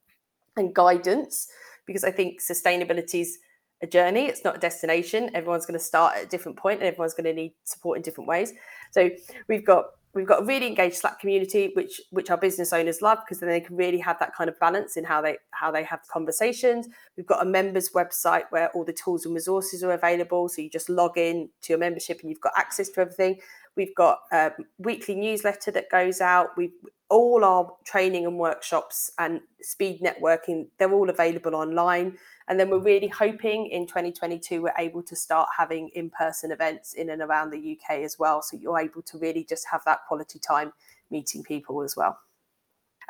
and 0.57 0.75
guidance 0.75 1.49
because 1.87 2.03
i 2.03 2.11
think 2.11 2.41
sustainability 2.41 3.21
is 3.21 3.39
a 3.83 3.87
journey 3.87 4.27
it's 4.27 4.45
not 4.45 4.57
a 4.57 4.61
destination. 4.61 5.31
Everyone's 5.35 5.67
going 5.67 5.79
to 5.79 5.85
start 5.85 6.17
at 6.17 6.25
a 6.25 6.27
different 6.27 6.59
point 6.59 6.81
and 6.81 6.89
everyone's 6.89 7.15
going 7.15 7.25
to 7.25 7.33
need 7.33 7.53
support 7.65 7.97
in 7.97 8.03
different 8.03 8.29
ways. 8.29 8.53
So 8.91 9.11
we've 9.49 9.65
got 9.65 9.87
we've 10.15 10.27
got 10.27 10.43
a 10.43 10.45
really 10.45 10.67
engaged 10.67 10.97
slack 10.97 11.21
community 11.21 11.71
which 11.75 12.01
which 12.11 12.31
our 12.31 12.37
business 12.37 12.73
owners 12.73 13.01
love 13.01 13.19
because 13.25 13.41
then 13.41 13.49
they 13.49 13.61
can 13.61 13.77
really 13.77 13.99
have 13.99 14.19
that 14.19 14.35
kind 14.35 14.51
of 14.51 14.59
balance 14.59 14.97
in 14.97 15.05
how 15.05 15.21
they 15.21 15.39
how 15.53 15.71
they 15.71 15.85
have 15.85 16.01
conversations. 16.09 16.89
We've 17.17 17.27
got 17.27 17.43
a 17.43 17.45
members 17.45 17.91
website 17.91 18.45
where 18.51 18.71
all 18.71 18.85
the 18.85 18.93
tools 18.93 19.25
and 19.25 19.35
resources 19.35 19.83
are 19.85 19.93
available 19.93 20.49
so 20.49 20.63
you 20.63 20.71
just 20.71 20.89
log 20.89 21.17
in 21.17 21.49
to 21.63 21.73
your 21.73 21.79
membership 21.79 22.21
and 22.21 22.31
you've 22.31 22.41
got 22.41 22.53
access 22.57 22.89
to 22.91 23.01
everything. 23.01 23.41
We've 23.77 23.95
got 23.95 24.21
a 24.33 24.53
weekly 24.79 25.15
newsletter 25.15 25.71
that 25.71 25.91
goes 25.91 26.21
out. 26.21 26.49
We've 26.57 26.75
all 27.11 27.45
our 27.45 27.75
training 27.85 28.25
and 28.25 28.39
workshops 28.39 29.11
and 29.19 29.41
speed 29.61 30.01
networking 30.01 30.67
they're 30.79 30.93
all 30.93 31.11
available 31.11 31.55
online. 31.55 32.17
And 32.49 32.59
then 32.59 32.71
we're 32.71 32.79
really 32.79 33.09
hoping 33.09 33.67
in 33.67 33.87
2022 33.87 34.63
we're 34.63 34.73
able 34.79 35.03
to 35.03 35.17
start 35.17 35.49
having 35.57 35.89
in-person 35.91 36.53
events 36.53 36.95
in 36.95 37.11
and 37.11 37.21
around 37.21 37.51
the 37.51 37.77
uk 37.77 37.91
as 37.91 38.19
well. 38.19 38.43
So 38.43 38.57
you're 38.57 38.79
able 38.79 39.03
to 39.03 39.19
really 39.19 39.45
just 39.45 39.67
have 39.71 39.83
that 39.85 40.01
quality 40.07 40.39
time 40.39 40.73
meeting 41.11 41.43
people 41.43 41.83
as 41.83 41.97
well. 41.97 42.19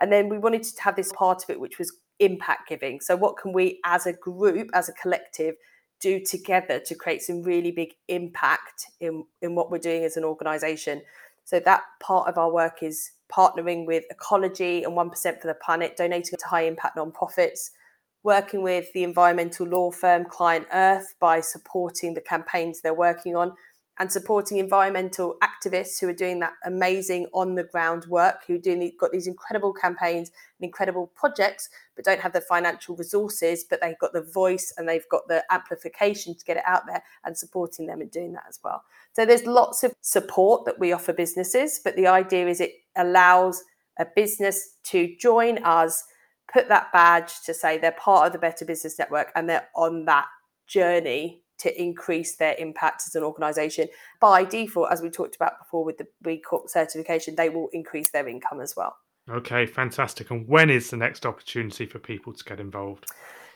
And 0.00 0.10
then 0.10 0.30
we 0.30 0.38
wanted 0.38 0.62
to 0.62 0.82
have 0.82 0.96
this 0.96 1.12
part 1.12 1.44
of 1.44 1.50
it 1.50 1.60
which 1.60 1.78
was 1.78 1.92
impact 2.20 2.68
giving. 2.68 3.00
So 3.00 3.16
what 3.16 3.36
can 3.36 3.52
we 3.52 3.80
as 3.84 4.06
a 4.06 4.14
group 4.14 4.70
as 4.72 4.88
a 4.88 4.92
collective 4.94 5.56
do 6.00 6.18
together 6.18 6.80
to 6.80 6.94
create 6.94 7.20
some 7.20 7.42
really 7.42 7.70
big 7.70 7.92
impact 8.08 8.86
in, 9.00 9.24
in 9.42 9.54
what 9.54 9.70
we're 9.70 9.78
doing 9.78 10.04
as 10.04 10.16
an 10.16 10.24
organization 10.24 11.02
so 11.50 11.58
that 11.58 11.82
part 11.98 12.28
of 12.28 12.38
our 12.38 12.52
work 12.52 12.80
is 12.80 13.10
partnering 13.28 13.84
with 13.84 14.04
Ecologi 14.14 14.84
and 14.84 14.96
1% 14.96 15.40
for 15.40 15.48
the 15.48 15.56
Planet, 15.64 15.96
donating 15.96 16.38
to 16.38 16.46
high 16.46 16.62
impact 16.62 16.96
nonprofits. 16.96 17.70
working 18.22 18.62
with 18.62 18.86
the 18.92 19.02
environmental 19.02 19.66
law 19.66 19.90
firm 19.90 20.26
Client 20.26 20.66
Earth 20.74 21.14
by 21.18 21.40
supporting 21.40 22.12
the 22.12 22.20
campaigns 22.20 22.80
they're 22.80 22.92
working 22.94 23.34
on 23.34 23.52
and 24.00 24.10
supporting 24.10 24.56
environmental 24.56 25.36
activists 25.42 26.00
who 26.00 26.08
are 26.08 26.14
doing 26.14 26.40
that 26.40 26.54
amazing 26.64 27.26
on 27.34 27.54
the 27.54 27.62
ground 27.62 28.06
work, 28.06 28.36
who 28.46 28.58
doing 28.58 28.90
got 28.98 29.12
these 29.12 29.26
incredible 29.26 29.74
campaigns 29.74 30.30
and 30.58 30.64
incredible 30.64 31.12
projects, 31.14 31.68
but 31.94 32.06
don't 32.06 32.20
have 32.20 32.32
the 32.32 32.40
financial 32.40 32.96
resources, 32.96 33.62
but 33.62 33.78
they've 33.82 33.98
got 33.98 34.14
the 34.14 34.22
voice 34.22 34.72
and 34.78 34.88
they've 34.88 35.08
got 35.10 35.28
the 35.28 35.44
amplification 35.52 36.34
to 36.34 36.44
get 36.46 36.56
it 36.56 36.62
out 36.66 36.86
there 36.86 37.04
and 37.24 37.36
supporting 37.36 37.86
them 37.86 38.00
in 38.00 38.08
doing 38.08 38.32
that 38.32 38.44
as 38.48 38.58
well. 38.64 38.82
So 39.12 39.26
there's 39.26 39.44
lots 39.44 39.84
of 39.84 39.92
support 40.00 40.64
that 40.64 40.78
we 40.78 40.94
offer 40.94 41.12
businesses, 41.12 41.78
but 41.84 41.94
the 41.94 42.06
idea 42.06 42.48
is 42.48 42.62
it 42.62 42.72
allows 42.96 43.62
a 43.98 44.06
business 44.16 44.76
to 44.84 45.14
join 45.20 45.62
us, 45.62 46.04
put 46.50 46.68
that 46.68 46.90
badge 46.90 47.32
to 47.44 47.52
say 47.52 47.76
they're 47.76 47.92
part 47.92 48.28
of 48.28 48.32
the 48.32 48.38
Better 48.38 48.64
Business 48.64 48.98
Network 48.98 49.30
and 49.34 49.46
they're 49.46 49.68
on 49.76 50.06
that 50.06 50.28
journey 50.66 51.42
to 51.60 51.80
increase 51.80 52.36
their 52.36 52.54
impact 52.58 53.04
as 53.06 53.14
an 53.14 53.22
organization. 53.22 53.88
By 54.20 54.44
default, 54.44 54.92
as 54.92 55.02
we 55.02 55.10
talked 55.10 55.36
about 55.36 55.58
before 55.58 55.84
with 55.84 55.98
the 55.98 56.06
B 56.22 56.38
Corp 56.38 56.68
certification, 56.68 57.34
they 57.36 57.48
will 57.48 57.68
increase 57.72 58.10
their 58.10 58.28
income 58.28 58.60
as 58.60 58.74
well. 58.76 58.96
Okay, 59.28 59.66
fantastic. 59.66 60.30
And 60.30 60.48
when 60.48 60.70
is 60.70 60.90
the 60.90 60.96
next 60.96 61.24
opportunity 61.24 61.86
for 61.86 61.98
people 61.98 62.32
to 62.32 62.44
get 62.44 62.58
involved? 62.58 63.06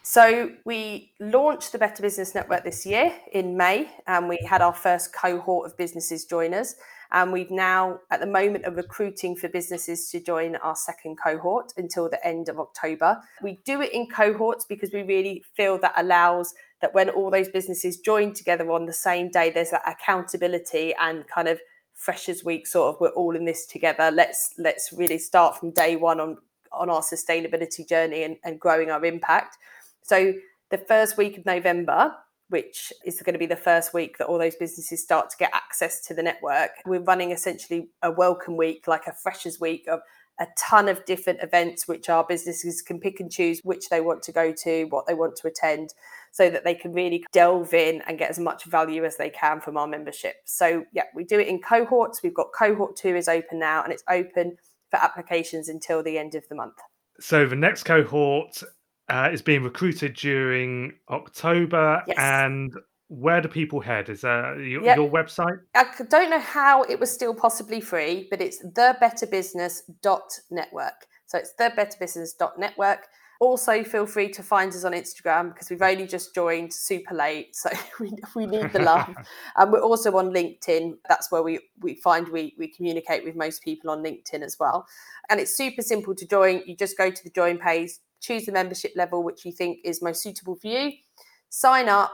So 0.06 0.50
we 0.66 1.14
launched 1.18 1.72
the 1.72 1.78
Better 1.78 2.02
Business 2.02 2.34
Network 2.34 2.62
this 2.62 2.84
year 2.84 3.10
in 3.32 3.56
May, 3.56 3.90
and 4.06 4.28
we 4.28 4.38
had 4.46 4.60
our 4.60 4.74
first 4.74 5.14
cohort 5.14 5.64
of 5.64 5.78
businesses 5.78 6.26
join 6.26 6.52
us. 6.52 6.74
And 7.10 7.32
we've 7.32 7.50
now, 7.50 8.00
at 8.10 8.20
the 8.20 8.26
moment, 8.26 8.66
are 8.66 8.74
recruiting 8.74 9.34
for 9.34 9.48
businesses 9.48 10.10
to 10.10 10.20
join 10.20 10.56
our 10.56 10.76
second 10.76 11.16
cohort 11.16 11.72
until 11.78 12.10
the 12.10 12.24
end 12.24 12.50
of 12.50 12.58
October. 12.58 13.18
We 13.42 13.60
do 13.64 13.80
it 13.80 13.94
in 13.94 14.06
cohorts 14.06 14.66
because 14.66 14.92
we 14.92 15.04
really 15.04 15.42
feel 15.56 15.78
that 15.78 15.94
allows 15.96 16.52
that 16.82 16.92
when 16.92 17.08
all 17.08 17.30
those 17.30 17.48
businesses 17.48 17.96
join 17.96 18.34
together 18.34 18.70
on 18.72 18.84
the 18.84 18.92
same 18.92 19.30
day, 19.30 19.48
there's 19.48 19.70
that 19.70 19.88
accountability 19.88 20.92
and 21.00 21.26
kind 21.28 21.48
of 21.48 21.58
freshers 21.94 22.44
week 22.44 22.66
sort 22.66 22.94
of 22.94 23.00
we're 23.00 23.08
all 23.10 23.34
in 23.34 23.46
this 23.46 23.64
together. 23.64 24.10
Let's 24.10 24.52
let's 24.58 24.92
really 24.92 25.16
start 25.16 25.56
from 25.56 25.70
day 25.70 25.96
one 25.96 26.20
on 26.20 26.36
on 26.72 26.90
our 26.90 27.00
sustainability 27.00 27.88
journey 27.88 28.24
and, 28.24 28.36
and 28.44 28.60
growing 28.60 28.90
our 28.90 29.02
impact. 29.04 29.56
So 30.04 30.34
the 30.70 30.78
first 30.78 31.16
week 31.16 31.38
of 31.38 31.46
November, 31.46 32.14
which 32.50 32.92
is 33.06 33.20
going 33.22 33.32
to 33.32 33.38
be 33.38 33.46
the 33.46 33.56
first 33.56 33.94
week 33.94 34.18
that 34.18 34.26
all 34.26 34.38
those 34.38 34.54
businesses 34.54 35.02
start 35.02 35.30
to 35.30 35.36
get 35.38 35.50
access 35.54 36.02
to 36.06 36.14
the 36.14 36.22
network, 36.22 36.72
we're 36.84 37.00
running 37.00 37.30
essentially 37.30 37.88
a 38.02 38.10
welcome 38.10 38.58
week, 38.58 38.86
like 38.86 39.06
a 39.06 39.14
freshers 39.14 39.58
week 39.58 39.88
of 39.88 40.00
a 40.38 40.46
ton 40.58 40.88
of 40.88 41.02
different 41.06 41.38
events 41.42 41.88
which 41.88 42.10
our 42.10 42.22
businesses 42.24 42.82
can 42.82 43.00
pick 43.00 43.18
and 43.18 43.30
choose 43.30 43.60
which 43.64 43.88
they 43.88 44.02
want 44.02 44.22
to 44.24 44.32
go 44.32 44.52
to, 44.52 44.84
what 44.90 45.06
they 45.06 45.14
want 45.14 45.36
to 45.36 45.48
attend, 45.48 45.94
so 46.32 46.50
that 46.50 46.64
they 46.64 46.74
can 46.74 46.92
really 46.92 47.24
delve 47.32 47.72
in 47.72 48.02
and 48.02 48.18
get 48.18 48.28
as 48.28 48.38
much 48.38 48.64
value 48.64 49.06
as 49.06 49.16
they 49.16 49.30
can 49.30 49.58
from 49.58 49.78
our 49.78 49.86
membership. 49.86 50.34
So, 50.44 50.84
yeah, 50.92 51.04
we 51.14 51.24
do 51.24 51.40
it 51.40 51.48
in 51.48 51.62
cohorts. 51.62 52.22
We've 52.22 52.34
got 52.34 52.48
cohort 52.52 52.94
two 52.96 53.16
is 53.16 53.26
open 53.26 53.58
now 53.58 53.82
and 53.84 53.92
it's 53.92 54.04
open 54.10 54.58
for 54.90 54.98
applications 54.98 55.70
until 55.70 56.02
the 56.02 56.18
end 56.18 56.34
of 56.34 56.46
the 56.48 56.56
month. 56.56 56.76
So, 57.20 57.46
the 57.46 57.56
next 57.56 57.84
cohort 57.84 58.62
uh, 59.08 59.30
is 59.32 59.42
being 59.42 59.62
recruited 59.62 60.14
during 60.14 60.94
October 61.10 62.02
yes. 62.06 62.16
and 62.18 62.74
where 63.08 63.40
do 63.40 63.48
people 63.48 63.80
head? 63.80 64.08
Is 64.08 64.20
that 64.22 64.56
your, 64.58 64.82
yep. 64.82 64.96
your, 64.96 65.10
website? 65.10 65.58
I 65.74 65.84
don't 66.08 66.30
know 66.30 66.40
how 66.40 66.84
it 66.84 66.98
was 66.98 67.10
still 67.10 67.34
possibly 67.34 67.80
free, 67.80 68.28
but 68.30 68.40
it's 68.40 68.64
thebetterbusiness.network. 68.64 71.06
So 71.26 71.38
it's 71.38 71.52
thebetterbusiness.network. 71.60 73.08
Also, 73.40 73.82
feel 73.82 74.06
free 74.06 74.30
to 74.30 74.42
find 74.42 74.72
us 74.72 74.84
on 74.84 74.92
Instagram 74.92 75.52
because 75.52 75.68
we've 75.68 75.82
only 75.82 76.06
just 76.06 76.34
joined 76.34 76.72
super 76.72 77.14
late, 77.14 77.54
so 77.54 77.68
we, 78.00 78.12
we 78.34 78.46
need 78.46 78.72
the 78.72 78.78
love. 78.78 79.14
and 79.56 79.72
we're 79.72 79.82
also 79.82 80.16
on 80.16 80.32
LinkedIn. 80.32 80.94
That's 81.08 81.32
where 81.32 81.42
we, 81.42 81.58
we 81.80 81.96
find 81.96 82.28
we, 82.28 82.54
we 82.58 82.68
communicate 82.68 83.24
with 83.24 83.36
most 83.36 83.62
people 83.62 83.90
on 83.90 84.02
LinkedIn 84.02 84.42
as 84.42 84.58
well. 84.58 84.86
And 85.28 85.40
it's 85.40 85.56
super 85.56 85.82
simple 85.82 86.14
to 86.14 86.26
join. 86.26 86.62
You 86.64 86.76
just 86.76 86.96
go 86.96 87.10
to 87.10 87.24
the 87.24 87.30
join 87.30 87.58
page, 87.58 87.90
choose 88.24 88.46
the 88.46 88.52
membership 88.52 88.92
level 88.96 89.22
which 89.22 89.44
you 89.44 89.52
think 89.52 89.78
is 89.84 90.02
most 90.02 90.22
suitable 90.22 90.56
for 90.56 90.68
you, 90.68 90.92
sign 91.48 91.88
up, 91.88 92.12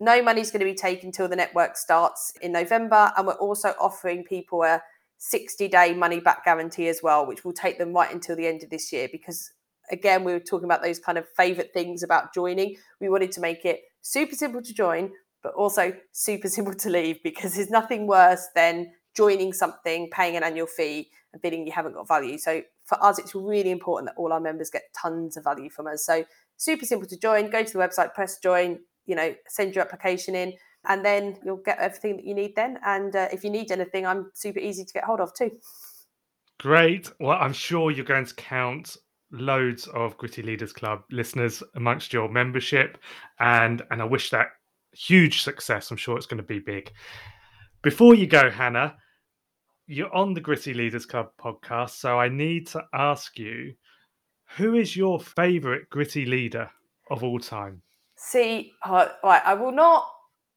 no 0.00 0.22
money's 0.22 0.50
going 0.50 0.60
to 0.60 0.66
be 0.66 0.74
taken 0.74 1.06
until 1.06 1.28
the 1.28 1.36
network 1.36 1.76
starts 1.76 2.32
in 2.40 2.52
November. 2.52 3.12
And 3.16 3.26
we're 3.26 3.34
also 3.34 3.74
offering 3.80 4.24
people 4.24 4.62
a 4.62 4.82
60 5.18 5.68
day 5.68 5.94
money 5.94 6.20
back 6.20 6.44
guarantee 6.44 6.88
as 6.88 7.00
well, 7.02 7.26
which 7.26 7.44
will 7.44 7.52
take 7.52 7.78
them 7.78 7.92
right 7.92 8.12
until 8.12 8.36
the 8.36 8.46
end 8.46 8.62
of 8.62 8.70
this 8.70 8.92
year. 8.92 9.08
Because 9.10 9.50
again, 9.90 10.24
we 10.24 10.32
were 10.32 10.40
talking 10.40 10.66
about 10.66 10.82
those 10.82 10.98
kind 10.98 11.18
of 11.18 11.26
favorite 11.36 11.70
things 11.72 12.02
about 12.02 12.34
joining. 12.34 12.76
We 13.00 13.08
wanted 13.08 13.32
to 13.32 13.40
make 13.40 13.64
it 13.64 13.80
super 14.02 14.34
simple 14.34 14.62
to 14.62 14.74
join, 14.74 15.12
but 15.42 15.54
also 15.54 15.94
super 16.12 16.48
simple 16.56 16.74
to 16.74 16.90
leave 16.90 17.22
because 17.22 17.54
there's 17.54 17.70
nothing 17.70 18.06
worse 18.06 18.46
than 18.54 18.92
joining 19.14 19.52
something, 19.52 20.10
paying 20.10 20.36
an 20.36 20.42
annual 20.42 20.66
fee, 20.66 21.10
and 21.32 21.40
feeling 21.40 21.66
you 21.66 21.72
haven't 21.72 21.94
got 21.94 22.08
value. 22.08 22.38
So 22.38 22.62
for 22.84 23.02
us, 23.02 23.18
it's 23.18 23.34
really 23.34 23.70
important 23.70 24.10
that 24.10 24.20
all 24.20 24.32
our 24.32 24.40
members 24.40 24.70
get 24.70 24.82
tons 25.00 25.36
of 25.36 25.44
value 25.44 25.70
from 25.70 25.86
us. 25.86 26.04
So 26.04 26.24
super 26.56 26.86
simple 26.86 27.08
to 27.08 27.18
join. 27.18 27.50
Go 27.50 27.62
to 27.62 27.72
the 27.72 27.78
website, 27.78 28.14
press 28.14 28.38
join, 28.38 28.80
you 29.06 29.16
know, 29.16 29.34
send 29.48 29.74
your 29.74 29.84
application 29.84 30.34
in, 30.34 30.52
and 30.86 31.04
then 31.04 31.38
you'll 31.44 31.56
get 31.64 31.78
everything 31.78 32.16
that 32.16 32.24
you 32.24 32.34
need 32.34 32.54
then. 32.56 32.78
And 32.84 33.14
uh, 33.16 33.28
if 33.32 33.44
you 33.44 33.50
need 33.50 33.70
anything, 33.70 34.06
I'm 34.06 34.30
super 34.34 34.58
easy 34.58 34.84
to 34.84 34.92
get 34.92 35.04
hold 35.04 35.20
of 35.20 35.32
too. 35.34 35.50
Great. 36.60 37.10
Well, 37.20 37.38
I'm 37.40 37.52
sure 37.52 37.90
you're 37.90 38.04
going 38.04 38.26
to 38.26 38.34
count 38.34 38.96
loads 39.32 39.86
of 39.88 40.16
Gritty 40.16 40.42
Leaders 40.42 40.72
Club 40.72 41.02
listeners 41.10 41.62
amongst 41.74 42.12
your 42.12 42.28
membership, 42.28 42.98
and 43.40 43.82
and 43.90 44.00
I 44.00 44.04
wish 44.04 44.30
that 44.30 44.48
huge 44.92 45.42
success. 45.42 45.90
I'm 45.90 45.96
sure 45.96 46.16
it's 46.16 46.26
going 46.26 46.38
to 46.38 46.46
be 46.46 46.60
big. 46.60 46.92
Before 47.82 48.14
you 48.14 48.26
go, 48.26 48.50
Hannah, 48.50 48.96
you're 49.86 50.14
on 50.14 50.34
the 50.34 50.40
Gritty 50.40 50.74
Leaders 50.74 51.06
Club 51.06 51.30
podcast, 51.38 51.90
so 51.90 52.18
I 52.18 52.28
need 52.28 52.66
to 52.68 52.82
ask 52.94 53.38
you, 53.38 53.74
who 54.56 54.74
is 54.74 54.96
your 54.96 55.20
favorite 55.20 55.88
gritty 55.90 56.26
leader 56.26 56.70
of 57.10 57.22
all 57.22 57.38
time? 57.38 57.82
See, 58.16 58.72
uh, 58.84 59.08
right, 59.22 59.42
I 59.44 59.54
will 59.54 59.72
not. 59.72 60.06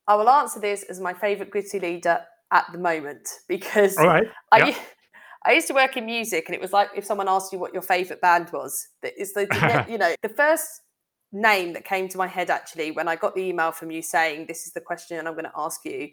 I 0.07 0.15
will 0.15 0.29
answer 0.29 0.59
this 0.59 0.83
as 0.83 1.01
my 1.01 1.13
favourite 1.13 1.51
gritty 1.51 1.79
leader 1.79 2.19
at 2.51 2.65
the 2.71 2.77
moment 2.77 3.27
because 3.49 3.97
All 3.97 4.07
right. 4.07 4.27
I, 4.51 4.67
yep. 4.67 4.77
I 5.45 5.51
used 5.51 5.67
to 5.67 5.73
work 5.73 5.97
in 5.97 6.05
music, 6.05 6.45
and 6.47 6.55
it 6.55 6.61
was 6.61 6.71
like 6.71 6.89
if 6.95 7.05
someone 7.05 7.27
asked 7.27 7.51
you 7.51 7.59
what 7.59 7.73
your 7.73 7.81
favourite 7.81 8.21
band 8.21 8.49
was. 8.51 8.87
It's 9.03 9.33
the 9.33 9.85
you 9.89 9.97
know 9.97 10.13
the 10.21 10.29
first 10.29 10.81
name 11.33 11.73
that 11.73 11.83
came 11.83 12.07
to 12.07 12.17
my 12.17 12.27
head 12.27 12.49
actually 12.49 12.91
when 12.91 13.09
I 13.09 13.17
got 13.17 13.35
the 13.35 13.41
email 13.41 13.73
from 13.73 13.91
you 13.91 14.01
saying 14.01 14.45
this 14.47 14.65
is 14.65 14.71
the 14.71 14.79
question 14.79 15.17
I'm 15.27 15.33
going 15.33 15.43
to 15.43 15.51
ask 15.57 15.81
you 15.83 16.09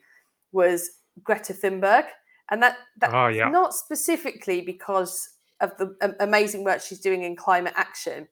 was 0.51 0.91
Greta 1.23 1.53
Thunberg, 1.53 2.07
and 2.51 2.63
that 2.63 2.77
that's 2.99 3.15
oh, 3.15 3.29
yeah. 3.29 3.49
not 3.49 3.75
specifically 3.75 4.61
because 4.61 5.29
of 5.61 5.77
the 5.79 6.15
amazing 6.21 6.65
work 6.65 6.81
she's 6.83 7.01
doing 7.01 7.23
in 7.23 7.37
climate 7.37 7.75
action, 7.77 8.29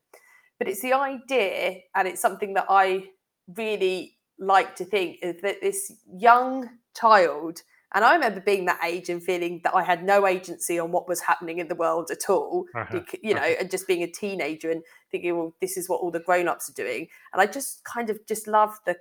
but 0.59 0.69
it's 0.69 0.83
the 0.83 0.93
idea, 0.93 1.81
and 1.95 2.09
it's 2.09 2.21
something 2.21 2.55
that 2.55 2.67
I 2.69 3.09
really 3.57 4.19
like 4.39 4.77
to 4.77 4.85
think 4.85 5.19
is 5.23 5.41
that 5.43 5.61
this 5.61 5.93
young 6.13 6.69
child, 6.97 7.63
and 7.95 8.05
I 8.05 8.15
remember 8.15 8.41
being 8.41 8.65
that 8.67 8.81
age 8.85 9.09
and 9.09 9.23
feeling 9.23 9.61
that 9.65 9.75
I 9.75 9.83
had 9.83 10.05
no 10.05 10.27
agency 10.27 10.79
on 10.79 10.93
what 10.93 11.09
was 11.09 11.21
happening 11.21 11.59
in 11.59 11.69
the 11.69 11.75
world 11.75 12.11
at 12.11 12.29
all, 12.29 12.67
uh-huh. 12.75 12.87
because, 12.91 13.21
you 13.23 13.35
know, 13.35 13.41
uh-huh. 13.41 13.55
and 13.61 13.71
just 13.71 13.87
being 13.87 14.03
a 14.03 14.11
teenager 14.11 14.71
and 14.71 14.83
thinking, 15.11 15.37
well, 15.37 15.55
this 15.61 15.77
is 15.77 15.89
what 15.89 16.01
all 16.01 16.11
the 16.11 16.21
grown-ups 16.21 16.69
are 16.71 16.75
doing, 16.75 17.09
and 17.33 17.41
I 17.41 17.47
just 17.47 17.85
kind 17.85 18.11
of 18.11 18.19
just 18.27 18.47
love 18.47 18.79
the 18.87 18.97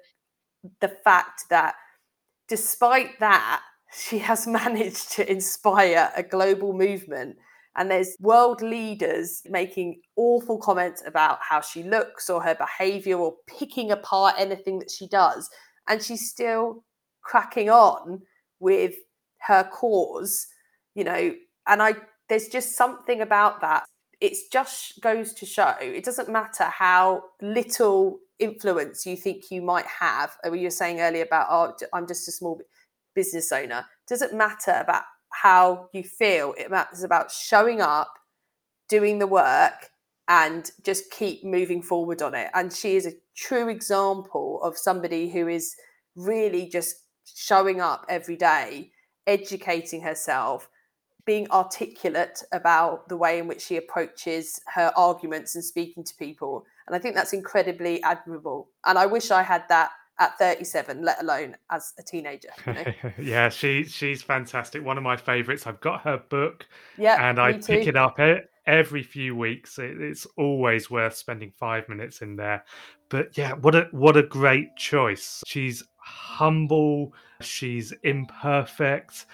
the 0.80 0.89
fact 0.89 1.45
that 1.50 1.74
despite 2.47 3.19
that, 3.19 3.62
she 3.93 4.17
has 4.19 4.47
managed 4.62 5.12
to 5.13 5.30
inspire 5.30 6.12
a 6.15 6.23
global 6.23 6.73
movement 6.73 7.38
and 7.77 7.89
there's 7.89 8.17
world 8.19 8.62
leaders 8.62 9.41
making 9.49 10.01
awful 10.17 10.58
comments 10.58 11.01
about 11.06 11.39
how 11.41 11.62
she 11.62 11.84
looks 11.84 12.30
or 12.30 12.43
her 12.43 12.56
behavior 12.56 13.17
or 13.17 13.34
picking 13.47 13.91
apart 13.91 14.36
anything 14.38 14.80
that 14.80 14.91
she 14.91 15.08
does 15.08 15.49
and 15.88 16.01
she's 16.01 16.30
still 16.30 16.84
cracking 17.21 17.69
on 17.69 18.21
with 18.60 18.93
her 19.39 19.63
cause 19.71 20.47
you 20.95 21.04
know 21.04 21.34
and 21.67 21.82
i 21.82 21.93
there's 22.32 22.47
just 22.47 22.77
something 22.77 23.19
about 23.19 23.60
that. 23.60 23.84
It 24.21 24.38
just 24.54 25.01
goes 25.01 25.34
to 25.34 25.45
show 25.45 25.75
it 25.82 26.06
doesn't 26.06 26.30
matter 26.30 26.63
how 26.63 27.23
little 27.41 28.19
influence 28.39 29.06
you 29.06 29.17
think 29.17 29.51
you 29.51 29.62
might 29.62 29.86
have 29.86 30.38
or 30.45 30.56
you 30.56 30.63
were 30.63 30.69
saying 30.69 30.99
earlier 31.01 31.23
about 31.23 31.47
oh 31.49 31.75
i'm 31.93 32.08
just 32.08 32.27
a 32.27 32.32
small 32.32 32.60
business 33.15 33.52
owner 33.52 33.86
doesn't 34.08 34.34
matter 34.34 34.78
about 34.80 35.04
how 35.30 35.89
you 35.93 36.04
feel. 36.04 36.54
It 36.58 36.69
matters 36.69 37.04
about 37.04 37.32
showing 37.32 37.82
up, 37.82 38.13
doing 38.89 39.19
the 39.19 39.28
work, 39.28 39.89
and 40.28 40.69
just 40.84 41.12
keep 41.12 41.43
moving 41.43 41.82
forward 41.82 42.21
on 42.21 42.36
it. 42.36 42.50
And 42.54 42.71
she 42.71 42.95
is 42.95 43.06
a 43.06 43.13
true 43.36 43.69
example 43.69 44.62
of 44.63 44.78
somebody 44.78 45.30
who 45.30 45.47
is 45.47 45.76
really 46.15 46.67
just 46.67 46.95
showing 47.26 47.82
up 47.82 48.06
every 48.10 48.36
day, 48.36 48.91
educating 49.28 50.02
herself, 50.02 50.69
being 51.26 51.50
articulate 51.52 52.43
about 52.52 53.08
the 53.08 53.17
way 53.17 53.39
in 53.39 53.47
which 53.47 53.62
she 53.62 53.78
approaches 53.78 54.60
her 54.74 54.91
arguments 54.95 55.56
and 55.56 55.63
speaking 55.63 56.04
to 56.04 56.15
people. 56.15 56.65
And 56.88 56.95
I 56.95 57.00
think 57.00 57.15
that's 57.15 57.34
incredibly 57.34 58.02
admirable. 58.04 58.69
And 58.86 58.97
I 58.97 59.06
wish 59.06 59.32
I 59.32 59.43
had 59.43 59.63
that 59.69 59.91
at 60.21 60.38
37, 60.38 61.03
let 61.03 61.21
alone 61.21 61.57
as 61.71 61.93
a 61.97 62.03
teenager. 62.03 62.49
You 62.67 62.73
know? 62.73 62.86
yeah, 63.19 63.49
she 63.49 63.84
she's 63.84 64.21
fantastic. 64.21 64.86
One 64.86 64.97
of 64.97 65.03
my 65.03 65.17
favorites. 65.17 65.65
I've 65.65 65.81
got 65.81 66.01
her 66.01 66.17
book, 66.29 66.67
yeah, 66.97 67.29
and 67.29 67.39
I 67.39 67.53
pick 67.53 67.88
it 67.88 67.97
up 67.97 68.19
every 68.67 69.01
few 69.01 69.36
weeks. 69.36 69.79
It, 69.79 69.99
it's 69.99 70.27
always 70.38 70.91
worth 70.91 71.15
spending 71.15 71.51
five 71.60 71.89
minutes 71.89 72.21
in 72.21 72.36
there. 72.36 72.63
But 73.10 73.36
yeah, 73.36 73.53
what 73.53 73.73
a 73.75 73.88
what 73.91 74.15
a 74.15 74.23
great 74.23 74.75
choice. 74.77 75.43
She's 75.45 75.84
humble. 75.97 77.13
She's 77.41 77.91
imperfect. 78.03 79.25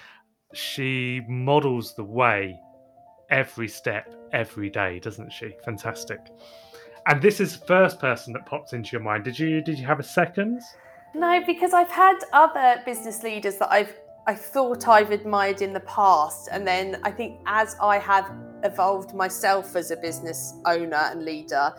She 0.54 1.20
models 1.28 1.94
the 1.94 2.04
way 2.04 2.58
every 3.30 3.68
step, 3.68 4.14
every 4.32 4.70
day, 4.70 4.98
doesn't 5.00 5.30
she? 5.30 5.54
Fantastic. 5.66 6.20
And 7.08 7.22
this 7.22 7.40
is 7.40 7.56
first 7.56 7.98
person 7.98 8.34
that 8.34 8.44
pops 8.44 8.74
into 8.74 8.92
your 8.92 9.00
mind. 9.00 9.24
Did 9.24 9.38
you 9.38 9.62
did 9.62 9.78
you 9.78 9.86
have 9.86 9.98
a 9.98 10.02
second? 10.02 10.60
No, 11.14 11.42
because 11.46 11.72
I've 11.72 11.88
had 11.88 12.18
other 12.34 12.82
business 12.84 13.22
leaders 13.22 13.56
that 13.56 13.72
I've 13.72 13.94
I 14.26 14.34
thought 14.34 14.86
I've 14.86 15.10
admired 15.10 15.62
in 15.62 15.72
the 15.72 15.80
past, 15.80 16.50
and 16.52 16.66
then 16.66 17.00
I 17.04 17.10
think 17.10 17.40
as 17.46 17.76
I 17.80 17.98
have 17.98 18.30
evolved 18.62 19.14
myself 19.14 19.74
as 19.74 19.90
a 19.90 19.96
business 19.96 20.52
owner 20.66 21.08
and 21.10 21.24
leader, 21.24 21.72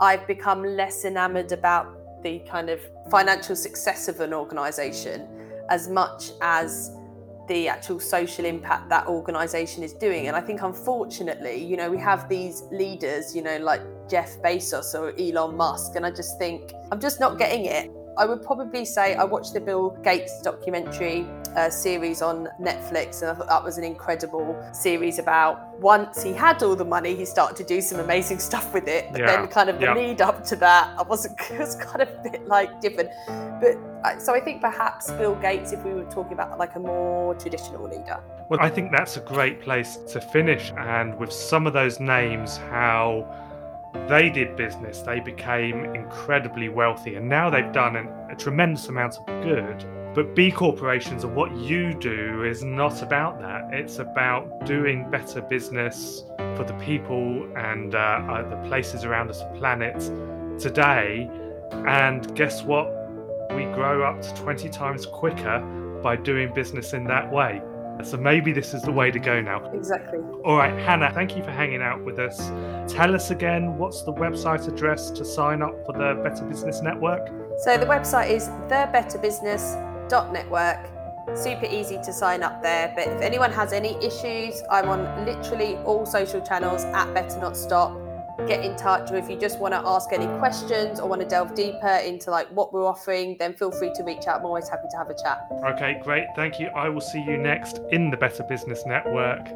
I've 0.00 0.26
become 0.26 0.64
less 0.64 1.04
enamored 1.04 1.52
about 1.52 2.22
the 2.24 2.40
kind 2.40 2.68
of 2.68 2.80
financial 3.12 3.54
success 3.54 4.08
of 4.08 4.18
an 4.18 4.34
organization 4.34 5.28
as 5.70 5.88
much 5.88 6.30
as 6.42 6.90
the 7.46 7.68
actual 7.68 8.00
social 8.00 8.44
impact 8.44 8.88
that 8.88 9.06
organization 9.06 9.82
is 9.82 9.92
doing. 9.92 10.28
And 10.28 10.36
I 10.36 10.40
think, 10.40 10.62
unfortunately, 10.62 11.62
you 11.62 11.76
know, 11.76 11.90
we 11.90 11.98
have 11.98 12.28
these 12.28 12.62
leaders, 12.70 13.34
you 13.34 13.42
know, 13.42 13.58
like 13.58 13.82
Jeff 14.08 14.40
Bezos 14.42 14.94
or 14.94 15.12
Elon 15.18 15.56
Musk, 15.56 15.96
and 15.96 16.04
I 16.04 16.10
just 16.10 16.38
think 16.38 16.72
I'm 16.90 17.00
just 17.00 17.20
not 17.20 17.38
getting 17.38 17.66
it. 17.66 17.90
I 18.16 18.26
would 18.26 18.42
probably 18.42 18.84
say 18.84 19.14
I 19.14 19.24
watched 19.24 19.54
the 19.54 19.60
Bill 19.60 19.90
Gates 20.02 20.40
documentary 20.42 21.26
uh, 21.56 21.70
series 21.70 22.22
on 22.22 22.48
Netflix, 22.60 23.22
and 23.22 23.30
I 23.30 23.34
thought 23.34 23.48
that 23.48 23.64
was 23.64 23.78
an 23.78 23.84
incredible 23.84 24.56
series 24.72 25.18
about 25.18 25.80
once 25.80 26.22
he 26.22 26.32
had 26.32 26.62
all 26.62 26.76
the 26.76 26.84
money, 26.84 27.14
he 27.14 27.24
started 27.24 27.56
to 27.56 27.64
do 27.64 27.80
some 27.80 28.00
amazing 28.00 28.38
stuff 28.50 28.72
with 28.72 28.86
it. 28.88 29.08
But 29.10 29.20
yeah. 29.20 29.26
then, 29.26 29.48
kind 29.48 29.68
of 29.68 29.78
the 29.78 29.86
yeah. 29.86 29.94
lead 29.94 30.20
up 30.20 30.44
to 30.44 30.56
that, 30.56 30.94
I 30.98 31.02
wasn't. 31.02 31.40
It 31.54 31.58
was 31.58 31.76
kind 31.76 32.02
of 32.02 32.08
a 32.08 32.30
bit 32.30 32.46
like 32.48 32.80
different. 32.80 33.10
But 33.60 33.76
uh, 34.04 34.18
so 34.18 34.34
I 34.34 34.40
think 34.40 34.60
perhaps 34.60 35.10
Bill 35.12 35.34
Gates, 35.36 35.72
if 35.72 35.84
we 35.84 35.92
were 35.92 36.04
talking 36.04 36.32
about 36.32 36.58
like 36.58 36.74
a 36.74 36.80
more 36.80 37.34
traditional 37.34 37.88
leader. 37.88 38.20
Well, 38.48 38.60
I 38.60 38.70
think 38.70 38.90
that's 38.90 39.16
a 39.16 39.20
great 39.20 39.60
place 39.60 39.96
to 40.08 40.20
finish, 40.20 40.72
and 40.76 41.16
with 41.18 41.32
some 41.32 41.66
of 41.66 41.72
those 41.72 42.00
names, 42.00 42.56
how 42.56 43.26
they 44.08 44.28
did 44.28 44.56
business, 44.56 45.00
they 45.00 45.20
became 45.20 45.84
incredibly 45.94 46.68
wealthy, 46.68 47.14
and 47.14 47.28
now 47.28 47.48
they've 47.48 47.72
done 47.72 47.96
an, 47.96 48.08
a 48.30 48.36
tremendous 48.36 48.88
amount 48.88 49.16
of 49.18 49.26
good. 49.42 49.84
But 50.14 50.36
B 50.36 50.52
corporations 50.52 51.24
and 51.24 51.34
what 51.34 51.56
you 51.56 51.92
do 51.94 52.44
is 52.44 52.62
not 52.62 53.02
about 53.02 53.40
that. 53.40 53.72
It's 53.72 53.98
about 53.98 54.64
doing 54.64 55.10
better 55.10 55.40
business 55.40 56.24
for 56.54 56.64
the 56.64 56.74
people 56.74 57.48
and 57.56 57.94
uh, 57.94 57.98
uh, 57.98 58.48
the 58.48 58.68
places 58.68 59.04
around 59.04 59.30
us, 59.30 59.40
the 59.40 59.58
planet 59.58 59.98
today. 60.60 61.28
And 61.72 62.32
guess 62.36 62.62
what? 62.62 62.92
We 63.56 63.64
grow 63.66 64.04
up 64.04 64.22
to 64.22 64.34
20 64.34 64.68
times 64.68 65.04
quicker 65.06 65.60
by 66.02 66.16
doing 66.16 66.52
business 66.54 66.92
in 66.92 67.04
that 67.04 67.32
way. 67.32 67.60
So 68.02 68.16
maybe 68.16 68.52
this 68.52 68.74
is 68.74 68.82
the 68.82 68.92
way 68.92 69.10
to 69.10 69.18
go 69.18 69.40
now. 69.40 69.64
Exactly. 69.72 70.20
All 70.44 70.56
right, 70.56 70.78
Hannah, 70.78 71.10
thank 71.14 71.34
you 71.36 71.42
for 71.42 71.50
hanging 71.50 71.80
out 71.80 72.04
with 72.04 72.18
us. 72.18 72.50
Tell 72.92 73.14
us 73.14 73.30
again 73.30 73.78
what's 73.78 74.02
the 74.02 74.12
website 74.12 74.68
address 74.68 75.10
to 75.12 75.24
sign 75.24 75.62
up 75.62 75.72
for 75.86 75.92
the 75.92 76.20
Better 76.22 76.44
Business 76.44 76.82
Network? 76.82 77.26
So 77.58 77.78
the 77.78 77.86
website 77.86 78.28
is 78.30 78.48
thebetterbusiness.network. 78.68 80.90
Super 81.34 81.64
easy 81.66 81.98
to 82.04 82.12
sign 82.12 82.42
up 82.42 82.60
there. 82.62 82.92
But 82.94 83.08
if 83.08 83.22
anyone 83.22 83.50
has 83.52 83.72
any 83.72 83.96
issues, 84.04 84.62
I'm 84.70 84.90
on 84.90 85.24
literally 85.24 85.78
all 85.78 86.04
social 86.04 86.42
channels 86.42 86.84
at 86.84 87.14
Better 87.14 87.40
Not 87.40 87.56
Stop 87.56 88.03
get 88.46 88.64
in 88.64 88.76
touch 88.76 89.10
or 89.10 89.16
if 89.16 89.30
you 89.30 89.38
just 89.38 89.58
want 89.58 89.72
to 89.72 89.80
ask 89.86 90.12
any 90.12 90.26
questions 90.38 91.00
or 91.00 91.08
want 91.08 91.20
to 91.20 91.26
delve 91.26 91.54
deeper 91.54 92.00
into 92.04 92.30
like 92.30 92.48
what 92.48 92.72
we're 92.72 92.84
offering 92.84 93.36
then 93.38 93.54
feel 93.54 93.70
free 93.70 93.92
to 93.94 94.02
reach 94.02 94.26
out. 94.26 94.40
I'm 94.40 94.46
always 94.46 94.68
happy 94.68 94.88
to 94.90 94.96
have 94.96 95.08
a 95.08 95.14
chat. 95.14 95.46
Okay 95.64 96.00
great. 96.02 96.26
Thank 96.36 96.60
you. 96.60 96.68
I 96.68 96.88
will 96.88 97.00
see 97.00 97.22
you 97.22 97.36
next 97.36 97.80
in 97.90 98.10
the 98.10 98.16
better 98.16 98.42
business 98.42 98.84
network. 98.86 99.48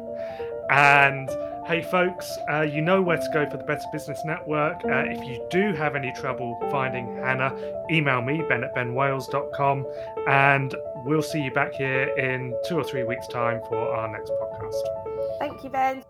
And 0.71 1.29
hey 1.67 1.83
folks 1.83 2.37
uh, 2.51 2.61
you 2.61 2.81
know 2.81 3.01
where 3.01 3.17
to 3.17 3.29
go 3.33 3.47
for 3.49 3.57
the 3.57 3.63
better 3.63 3.85
business 3.91 4.21
network. 4.25 4.83
Uh, 4.85 5.03
if 5.07 5.27
you 5.27 5.45
do 5.51 5.73
have 5.73 5.95
any 5.95 6.11
trouble 6.13 6.57
finding 6.71 7.17
hannah 7.17 7.53
email 7.91 8.21
me 8.21 8.41
ben 8.47 8.63
at 8.63 8.75
benwales.com 8.75 9.85
and 10.27 10.75
we'll 11.05 11.21
see 11.21 11.41
you 11.41 11.51
back 11.51 11.73
here 11.73 12.03
in 12.17 12.55
two 12.67 12.75
or 12.75 12.83
three 12.83 13.03
weeks 13.03 13.27
time 13.27 13.59
for 13.67 13.93
our 13.93 14.07
next 14.07 14.31
podcast. 14.31 15.39
Thank 15.39 15.63
you 15.63 15.69
ben 15.69 16.03